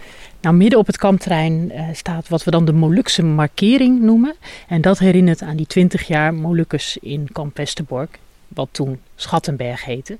Nou, 0.46 0.59
midden 0.59 0.78
op 0.78 0.87
het 0.87 0.96
kampterrein 0.96 1.72
uh, 1.72 1.88
staat 1.92 2.28
wat 2.28 2.44
we 2.44 2.50
dan 2.50 2.64
de 2.64 2.72
Molukse 2.72 3.22
markering 3.22 4.00
noemen. 4.00 4.35
En 4.68 4.80
dat 4.80 4.98
herinnert 4.98 5.42
aan 5.42 5.56
die 5.56 5.66
20 5.66 6.06
jaar 6.06 6.35
Molukkers 6.35 6.98
in 7.00 7.28
kamp 7.32 7.56
Westerbork, 7.56 8.18
wat 8.48 8.68
toen 8.70 9.00
Schattenberg 9.14 9.85
heette. 9.85 10.18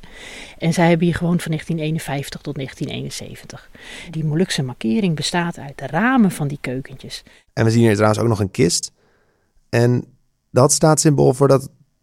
En 0.59 0.73
zij 0.73 0.89
hebben 0.89 1.07
hier 1.07 1.17
gewoon 1.17 1.41
van 1.41 1.51
1951 1.51 2.41
tot 2.41 2.55
1971. 2.55 3.71
Die 4.11 4.25
Molukse 4.25 4.63
markering 4.63 5.17
bestaat 5.17 5.59
uit 5.59 5.79
de 5.79 5.87
ramen 5.87 6.31
van 6.31 6.49
die 6.49 6.59
keukentjes. 6.61 7.23
En 7.53 7.65
we 7.65 7.71
zien 7.71 7.83
hier 7.83 7.95
trouwens 7.95 8.21
ook 8.21 8.29
nog 8.29 8.41
een 8.41 8.51
kist. 8.51 8.93
En 9.69 10.05
dat 10.51 10.73
staat 10.73 11.01
symbool 11.01 11.35
voor 11.35 11.49
dat 11.49 11.63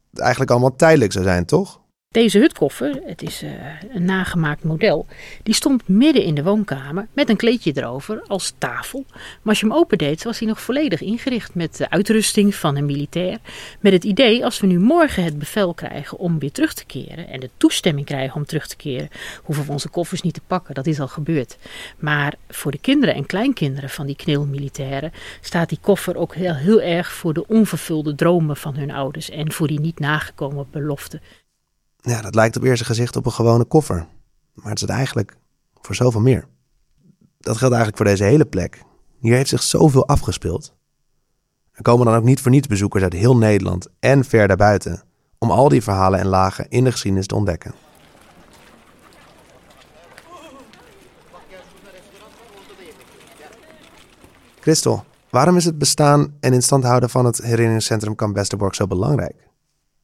het 0.09 0.19
eigenlijk 0.19 0.51
allemaal 0.51 0.75
tijdelijk 0.75 1.12
zou 1.12 1.25
zijn, 1.25 1.45
toch? 1.45 1.81
Deze 2.13 2.39
hutkoffer, 2.39 3.02
het 3.06 3.21
is 3.21 3.43
uh, 3.43 3.52
een 3.93 4.06
nagemaakt 4.06 4.63
model, 4.63 5.06
die 5.43 5.54
stond 5.54 5.88
midden 5.88 6.23
in 6.23 6.36
de 6.36 6.43
woonkamer 6.43 7.08
met 7.13 7.30
een 7.30 7.36
kleedje 7.36 7.71
erover 7.76 8.23
als 8.28 8.54
tafel. 8.58 9.06
Maar 9.10 9.39
als 9.43 9.60
je 9.60 9.65
hem 9.65 9.76
opendeed, 9.76 10.23
was 10.23 10.39
hij 10.39 10.47
nog 10.47 10.62
volledig 10.62 11.02
ingericht 11.02 11.56
met 11.56 11.78
de 11.78 11.89
uitrusting 11.89 12.56
van 12.56 12.76
een 12.76 12.86
militair. 12.86 13.38
Met 13.80 13.93
het 13.93 14.04
idee, 14.04 14.43
als 14.45 14.60
we 14.60 14.67
nu 14.67 14.80
morgen 14.80 15.23
het 15.23 15.39
bevel 15.39 15.73
krijgen 15.73 16.17
om 16.17 16.39
weer 16.39 16.52
terug 16.52 16.73
te 16.73 16.86
keren 16.86 17.28
en 17.28 17.39
de 17.39 17.49
toestemming 17.58 18.06
krijgen 18.06 18.36
om 18.36 18.45
terug 18.45 18.67
te 18.67 18.76
keren, 18.76 19.10
hoeven 19.43 19.65
we 19.65 19.71
onze 19.71 19.89
koffers 19.89 20.21
niet 20.21 20.34
te 20.34 20.41
pakken. 20.47 20.73
Dat 20.73 20.88
is 20.88 20.99
al 20.99 21.08
gebeurd. 21.08 21.58
Maar 21.97 22.34
voor 22.49 22.71
de 22.71 22.80
kinderen 22.80 23.15
en 23.15 23.26
kleinkinderen 23.26 23.89
van 23.89 24.06
die 24.06 24.15
kneelmilitairen 24.15 25.12
staat 25.41 25.69
die 25.69 25.80
koffer 25.82 26.15
ook 26.17 26.36
heel, 26.36 26.56
heel 26.56 26.82
erg 26.82 27.12
voor 27.12 27.34
de 27.34 27.47
onvervulde 27.47 28.15
dromen 28.15 28.58
van 28.58 28.76
hun 28.76 28.91
ouders 28.91 29.30
en 29.30 29.52
voor 29.52 29.67
die 29.67 29.80
niet 29.80 29.99
nagekomen 29.99 30.67
beloften. 30.71 31.21
Ja, 32.06 32.22
dat 32.22 32.36
lijkt 32.36 32.58
op 32.58 32.63
eerste 32.63 32.86
gezicht 32.86 33.16
op 33.16 33.26
een 33.26 33.32
gewone 33.32 33.63
koffer. 33.63 34.08
Maar 34.54 34.70
het 34.70 34.82
is 34.82 34.88
eigenlijk 34.88 35.38
voor 35.82 35.96
zoveel 35.96 36.22
meer. 36.22 36.48
Dat 37.39 37.58
geldt 37.58 37.74
eigenlijk 37.74 37.98
voor 37.98 38.06
deze 38.06 38.24
hele 38.24 38.46
plek. 38.46 38.84
Hier 39.20 39.36
heeft 39.36 39.50
zich 39.50 39.63
zoveel 39.63 40.08
afgespeeld. 40.08 40.74
Er 41.72 41.82
komen 41.82 42.06
dan 42.06 42.16
ook 42.16 42.24
niet 42.24 42.42
voor 42.42 42.52
niets 42.52 42.68
bezoekers 42.68 43.04
uit 43.04 43.13
heel 43.13 43.38
Nederland 43.38 43.88
en 44.00 44.26
ver 44.26 44.48
daarbuiten 44.48 45.04
om 45.38 45.52
al 45.52 45.70
die 45.70 45.84
verhalen 45.84 46.20
en 46.20 46.28
lagen 46.28 46.70
in 46.70 46.84
de 46.84 46.92
geschiedenis 46.92 47.28
te 47.28 47.36
ontdekken. 47.36 47.74
Christel, 54.60 55.06
waarom 55.30 55.58
is 55.58 55.66
het 55.66 55.78
bestaan 55.78 56.38
en 56.39 56.54
in 56.54 56.62
stand 56.62 56.84
houden 56.84 57.10
van 57.10 57.26
het 57.26 57.38
herinneringscentrum 57.38 58.16
Kamp 58.16 58.38
zo 58.72 58.88
belangrijk? 58.88 59.53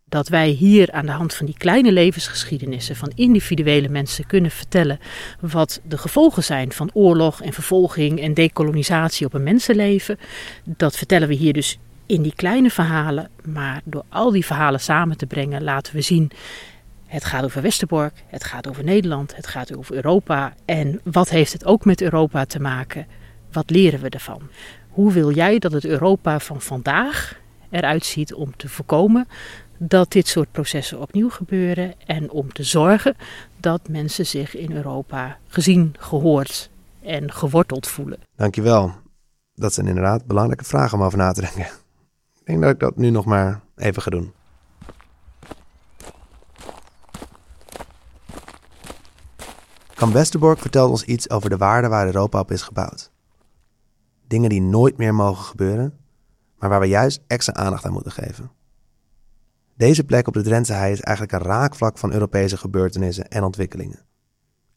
Dat 0.10 0.28
wij 0.28 0.50
hier 0.50 0.92
aan 0.92 1.06
de 1.06 1.12
hand 1.12 1.34
van 1.34 1.46
die 1.46 1.58
kleine 1.58 1.92
levensgeschiedenissen 1.92 2.96
van 2.96 3.12
individuele 3.16 3.90
mensen 3.90 4.28
kunnen 4.28 4.52
vertellen 4.52 5.00
wat 5.40 5.82
de 5.84 5.98
gevolgen 5.98 6.44
zijn 6.44 6.72
van 6.72 6.90
oorlog 6.94 7.42
en 7.42 7.54
vervolging 7.54 8.22
en 8.22 8.34
dekolonisatie 8.34 9.26
op 9.26 9.34
een 9.34 9.44
mensenleven. 9.44 10.20
Dat 10.64 10.98
vertellen 10.98 11.28
we 11.28 11.34
hier 11.34 11.54
dus 11.54 11.78
in 12.06 12.22
die 12.22 12.36
kleine 12.36 12.70
verhalen, 12.70 13.30
maar 13.46 13.82
door 13.84 14.04
al 14.10 14.32
die 14.32 14.46
verhalen 14.46 14.80
samen 14.80 15.18
te 15.18 15.26
brengen 15.26 15.64
laten 15.64 15.96
we 15.96 16.02
zien 16.02 16.32
het 17.10 17.26
gaat 17.26 17.44
over 17.44 17.62
Westerbork, 17.62 18.24
het 18.28 18.44
gaat 18.44 18.68
over 18.68 18.84
Nederland, 18.84 19.36
het 19.36 19.48
gaat 19.48 19.76
over 19.76 19.96
Europa. 19.96 20.54
En 20.66 21.02
wat 21.04 21.30
heeft 21.30 21.54
het 21.54 21.66
ook 21.66 21.86
met 21.86 22.02
Europa 22.02 22.46
te 22.46 22.60
maken? 22.60 23.08
Wat 23.52 23.70
leren 23.70 24.00
we 24.00 24.10
ervan? 24.10 24.42
Hoe 24.90 25.12
wil 25.12 25.32
jij 25.32 25.60
dat 25.60 25.72
het 25.72 25.86
Europa 25.86 26.40
van 26.40 26.62
vandaag 26.62 27.40
eruit 27.70 28.06
ziet 28.06 28.34
om 28.34 28.56
te 28.56 28.70
voorkomen 28.70 29.28
dat 29.80 30.12
dit 30.12 30.28
soort 30.28 30.52
processen 30.52 31.00
opnieuw 31.00 31.30
gebeuren 31.30 31.94
en 32.06 32.32
om 32.32 32.54
te 32.54 32.64
zorgen 32.64 33.16
dat 33.60 33.88
mensen 33.88 34.26
zich 34.26 34.56
in 34.56 34.72
Europa 34.72 35.38
gezien, 35.48 35.96
gehoord 36.00 36.70
en 37.02 37.32
geworteld 37.32 37.88
voelen. 37.88 38.20
Dankjewel. 38.36 38.94
Dat 39.54 39.74
zijn 39.74 39.88
inderdaad 39.88 40.26
belangrijke 40.26 40.64
vragen 40.64 40.98
om 40.98 41.04
over 41.04 41.18
na 41.18 41.32
te 41.32 41.42
denken. 41.42 41.66
Ik 42.40 42.46
denk 42.46 42.62
dat 42.62 42.72
ik 42.72 42.80
dat 42.80 42.98
nu 42.98 43.10
nog 43.10 43.26
maar 43.26 43.62
even 43.76 44.02
ga 44.02 44.10
doen. 44.10 44.34
Kamp 49.94 50.14
Westerbork 50.14 50.60
vertelt 50.60 50.90
ons 50.90 51.04
iets 51.04 51.30
over 51.30 51.50
de 51.50 51.58
waarden 51.58 51.90
waar 51.90 52.06
Europa 52.06 52.40
op 52.40 52.52
is 52.52 52.62
gebouwd. 52.62 53.12
Dingen 54.28 54.50
die 54.50 54.62
nooit 54.62 54.98
meer 54.98 55.16
mogen 55.16 55.46
gebeuren, 55.46 55.98
maar 56.58 56.70
waar 56.70 56.80
we 56.80 56.86
juist 56.86 57.22
extra 57.28 57.54
aandacht 57.54 57.86
aan 57.86 57.92
moeten 57.92 58.12
geven. 58.12 58.52
Deze 59.80 60.04
plek 60.04 60.28
op 60.28 60.34
de 60.34 60.42
Drentse 60.42 60.74
hei 60.74 60.92
is 60.92 61.02
eigenlijk 61.02 61.38
een 61.38 61.50
raakvlak 61.50 61.98
van 61.98 62.14
Europese 62.14 62.58
gebeurtenissen 62.58 63.28
en 63.28 63.44
ontwikkelingen. 63.44 64.06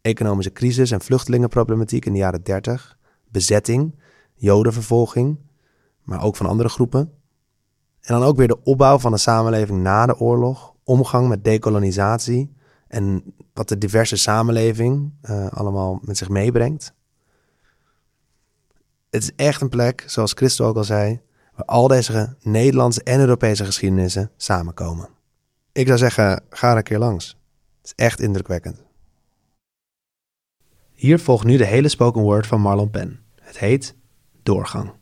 Economische 0.00 0.52
crisis 0.52 0.90
en 0.90 1.00
vluchtelingenproblematiek 1.00 2.06
in 2.06 2.12
de 2.12 2.18
jaren 2.18 2.42
30, 2.42 2.98
bezetting, 3.28 3.98
jodenvervolging, 4.34 5.38
maar 6.02 6.22
ook 6.22 6.36
van 6.36 6.46
andere 6.46 6.68
groepen. 6.68 7.00
En 8.00 8.14
dan 8.14 8.22
ook 8.22 8.36
weer 8.36 8.48
de 8.48 8.62
opbouw 8.62 8.98
van 8.98 9.12
de 9.12 9.18
samenleving 9.18 9.82
na 9.82 10.06
de 10.06 10.18
oorlog, 10.18 10.74
omgang 10.84 11.28
met 11.28 11.44
dekolonisatie 11.44 12.56
en 12.88 13.34
wat 13.52 13.68
de 13.68 13.78
diverse 13.78 14.16
samenleving 14.16 15.12
uh, 15.22 15.46
allemaal 15.46 15.98
met 16.02 16.16
zich 16.16 16.28
meebrengt. 16.28 16.94
Het 19.10 19.22
is 19.22 19.32
echt 19.36 19.60
een 19.60 19.68
plek, 19.68 20.04
zoals 20.06 20.32
Christo 20.32 20.66
ook 20.66 20.76
al 20.76 20.84
zei, 20.84 21.20
waar 21.54 21.66
al 21.66 21.88
deze 21.88 22.36
Nederlandse 22.42 23.02
en 23.02 23.20
Europese 23.20 23.64
geschiedenissen 23.64 24.30
samenkomen. 24.36 25.08
Ik 25.72 25.86
zou 25.86 25.98
zeggen, 25.98 26.42
ga 26.50 26.70
er 26.70 26.76
een 26.76 26.82
keer 26.82 26.98
langs. 26.98 27.36
Het 27.76 27.86
is 27.86 28.04
echt 28.04 28.20
indrukwekkend. 28.20 28.82
Hier 30.92 31.18
volgt 31.18 31.44
nu 31.44 31.56
de 31.56 31.64
hele 31.64 31.88
spoken 31.88 32.22
word 32.22 32.46
van 32.46 32.60
Marlon 32.60 32.90
Pen. 32.90 33.20
Het 33.40 33.58
heet 33.58 33.94
Doorgang. 34.42 34.92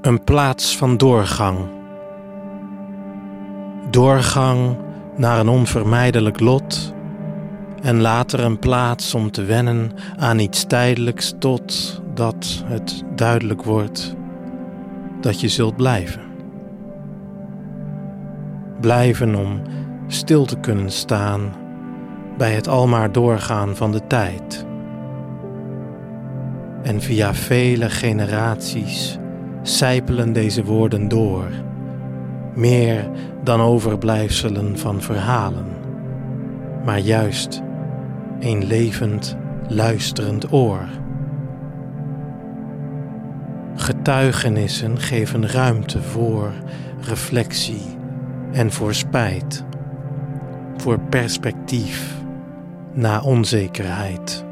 Een 0.00 0.24
plaats 0.24 0.76
van 0.76 0.96
doorgang. 0.96 1.58
Doorgang 3.90 4.76
naar 5.16 5.40
een 5.40 5.48
onvermijdelijk 5.48 6.40
lot 6.40 6.92
en 7.82 8.00
later 8.00 8.40
een 8.40 8.58
plaats 8.58 9.14
om 9.14 9.30
te 9.30 9.42
wennen 9.42 9.92
aan 10.16 10.38
iets 10.38 10.64
tijdelijks 10.64 11.34
tot 11.38 12.01
dat 12.14 12.64
het 12.66 13.02
duidelijk 13.14 13.62
wordt 13.62 14.16
dat 15.20 15.40
je 15.40 15.48
zult 15.48 15.76
blijven. 15.76 16.22
Blijven 18.80 19.34
om 19.34 19.60
stil 20.06 20.44
te 20.44 20.56
kunnen 20.56 20.90
staan 20.90 21.52
bij 22.36 22.52
het 22.52 22.68
almaar 22.68 23.12
doorgaan 23.12 23.76
van 23.76 23.92
de 23.92 24.06
tijd. 24.06 24.66
En 26.82 27.00
via 27.00 27.34
vele 27.34 27.90
generaties 27.90 29.18
sijpelen 29.62 30.32
deze 30.32 30.64
woorden 30.64 31.08
door, 31.08 31.48
meer 32.54 33.10
dan 33.42 33.60
overblijfselen 33.60 34.78
van 34.78 35.02
verhalen, 35.02 35.66
maar 36.84 36.98
juist 36.98 37.62
een 38.40 38.64
levend, 38.64 39.36
luisterend 39.68 40.52
oor. 40.52 40.88
Getuigenissen 43.74 44.98
geven 44.98 45.48
ruimte 45.48 46.02
voor 46.02 46.52
reflectie 47.00 47.82
en 48.52 48.72
voor 48.72 48.94
spijt. 48.94 49.64
voor 50.76 50.98
perspectief 50.98 52.22
na 52.92 53.20
onzekerheid. 53.20 54.44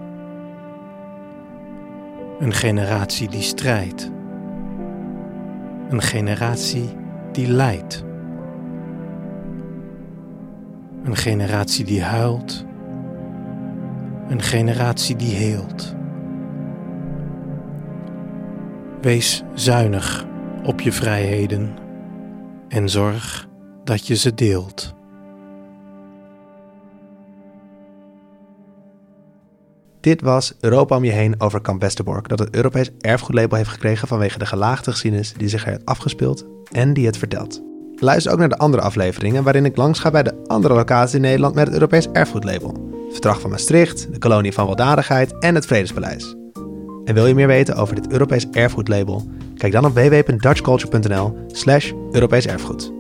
Een 2.39 2.53
generatie 2.53 3.29
die 3.29 3.43
strijdt. 3.43 4.11
Een 5.89 6.03
generatie 6.03 6.89
die 7.33 7.49
lijdt. 7.49 8.05
Een 11.05 11.17
generatie 11.17 11.85
die 11.85 12.03
huilt. 12.03 12.65
Een 14.29 14.43
generatie 14.43 15.17
die 15.17 15.35
heelt. 15.35 15.95
Wees 19.01 19.43
zuinig 19.55 20.25
op 20.65 20.81
je 20.81 20.93
vrijheden 20.93 21.75
en 22.69 22.89
zorg 22.89 23.49
dat 23.85 24.07
je 24.07 24.17
ze 24.17 24.35
deelt. 24.35 24.95
Dit 30.01 30.21
was 30.21 30.55
Europa 30.61 30.97
om 30.97 31.05
je 31.05 31.11
heen 31.11 31.41
over 31.41 31.61
Kamp 31.61 31.81
Westerbork, 31.81 32.29
dat 32.29 32.39
het 32.39 32.55
Europees 32.55 32.91
erfgoedlabel 33.01 33.57
heeft 33.57 33.71
gekregen 33.71 34.09
vanwege 34.09 34.39
de 34.39 34.47
gelaagde 34.47 34.91
geschiedenis 34.91 35.33
die 35.33 35.49
zich 35.49 35.63
er 35.65 35.71
heeft 35.71 35.85
afgespeeld 35.85 36.47
en 36.73 36.93
die 36.93 37.07
het 37.07 37.17
vertelt. 37.17 37.63
Luister 37.97 38.33
ook 38.33 38.39
naar 38.39 38.49
de 38.49 38.59
andere 38.59 38.83
afleveringen 38.83 39.43
waarin 39.43 39.65
ik 39.65 39.77
langs 39.77 39.99
ga 39.99 40.11
bij 40.11 40.23
de 40.23 40.45
andere 40.47 40.75
locaties 40.75 41.15
in 41.15 41.21
Nederland 41.21 41.55
met 41.55 41.65
het 41.65 41.75
Europees 41.75 42.09
erfgoedlabel. 42.13 42.69
Het 42.69 43.13
Verdrag 43.13 43.41
van 43.41 43.51
Maastricht, 43.51 44.13
de 44.13 44.19
Kolonie 44.19 44.53
van 44.53 44.67
Weldadigheid 44.67 45.39
en 45.39 45.55
het 45.55 45.67
Vredespaleis. 45.67 46.35
En 47.05 47.15
wil 47.15 47.27
je 47.27 47.35
meer 47.35 47.47
weten 47.47 47.77
over 47.77 47.95
dit 47.95 48.13
Europees 48.13 48.49
erfgoedlabel? 48.51 49.29
Kijk 49.57 49.73
dan 49.73 49.85
op 49.85 49.95
www.dutchculture.nl 49.95 51.37
slash 51.47 51.93
Europees 52.13 52.47
erfgoed. 52.47 52.93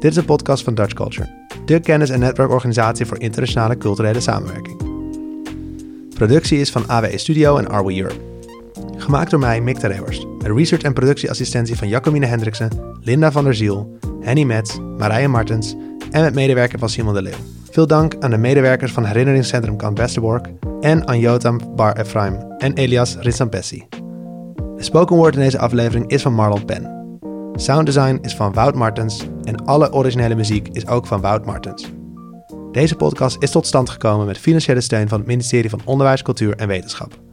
Dit 0.00 0.10
is 0.10 0.16
een 0.16 0.24
podcast 0.24 0.64
van 0.64 0.74
Dutch 0.74 0.94
Culture, 0.94 1.28
de 1.64 1.80
kennis- 1.80 2.10
en 2.10 2.20
netwerkorganisatie 2.20 3.06
voor 3.06 3.20
internationale 3.20 3.76
culturele 3.76 4.20
samenwerking. 4.20 4.76
Productie 6.14 6.58
is 6.58 6.70
van 6.70 6.84
AWE 6.86 7.18
Studio 7.18 7.56
en 7.56 7.68
Arwe 7.68 7.96
Europe. 7.96 8.20
Gemaakt 8.96 9.30
door 9.30 9.40
mij, 9.40 9.60
Mick 9.60 9.78
Terhorst, 9.78 10.26
met 10.38 10.52
research 10.56 10.82
en 10.82 10.92
productieassistentie 10.92 11.76
van 11.76 11.88
Jacomine 11.88 12.26
Hendriksen, 12.26 12.70
Linda 13.00 13.32
van 13.32 13.44
der 13.44 13.54
Ziel, 13.54 13.98
Henny 14.20 14.42
Metz, 14.42 14.78
Marije 14.98 15.28
Martens 15.28 15.76
en 16.10 16.22
met 16.22 16.34
medewerker 16.34 16.78
van 16.78 16.88
Simon 16.88 17.14
de 17.14 17.22
Leeuw. 17.22 17.32
Veel 17.70 17.86
dank 17.86 18.14
aan 18.20 18.30
de 18.30 18.38
medewerkers 18.38 18.92
van 18.92 19.04
Herinneringscentrum 19.04 19.76
Kamp 19.76 19.98
Westerbork 19.98 20.48
en 20.80 21.08
aan 21.08 21.18
Jotam 21.18 21.60
Bar 21.76 21.96
Efraim 21.96 22.54
en 22.58 22.74
Elias 22.74 23.16
Ritsampessi. 23.16 23.86
De 24.76 24.82
spoken 24.82 25.16
word 25.16 25.34
in 25.34 25.40
deze 25.40 25.58
aflevering 25.58 26.10
is 26.10 26.22
van 26.22 26.34
Marlon 26.34 26.64
Pen. 26.64 26.96
Sounddesign 27.54 28.18
is 28.22 28.34
van 28.34 28.52
Wout 28.52 28.74
Martens 28.74 29.26
en 29.42 29.64
alle 29.64 29.92
originele 29.92 30.34
muziek 30.34 30.68
is 30.72 30.86
ook 30.86 31.06
van 31.06 31.20
Wout 31.20 31.46
Martens. 31.46 31.92
Deze 32.72 32.94
podcast 32.94 33.42
is 33.42 33.50
tot 33.50 33.66
stand 33.66 33.90
gekomen 33.90 34.26
met 34.26 34.38
financiële 34.38 34.80
steun 34.80 35.08
van 35.08 35.18
het 35.18 35.26
ministerie 35.26 35.70
van 35.70 35.80
Onderwijs, 35.84 36.22
Cultuur 36.22 36.56
en 36.56 36.68
Wetenschap. 36.68 37.27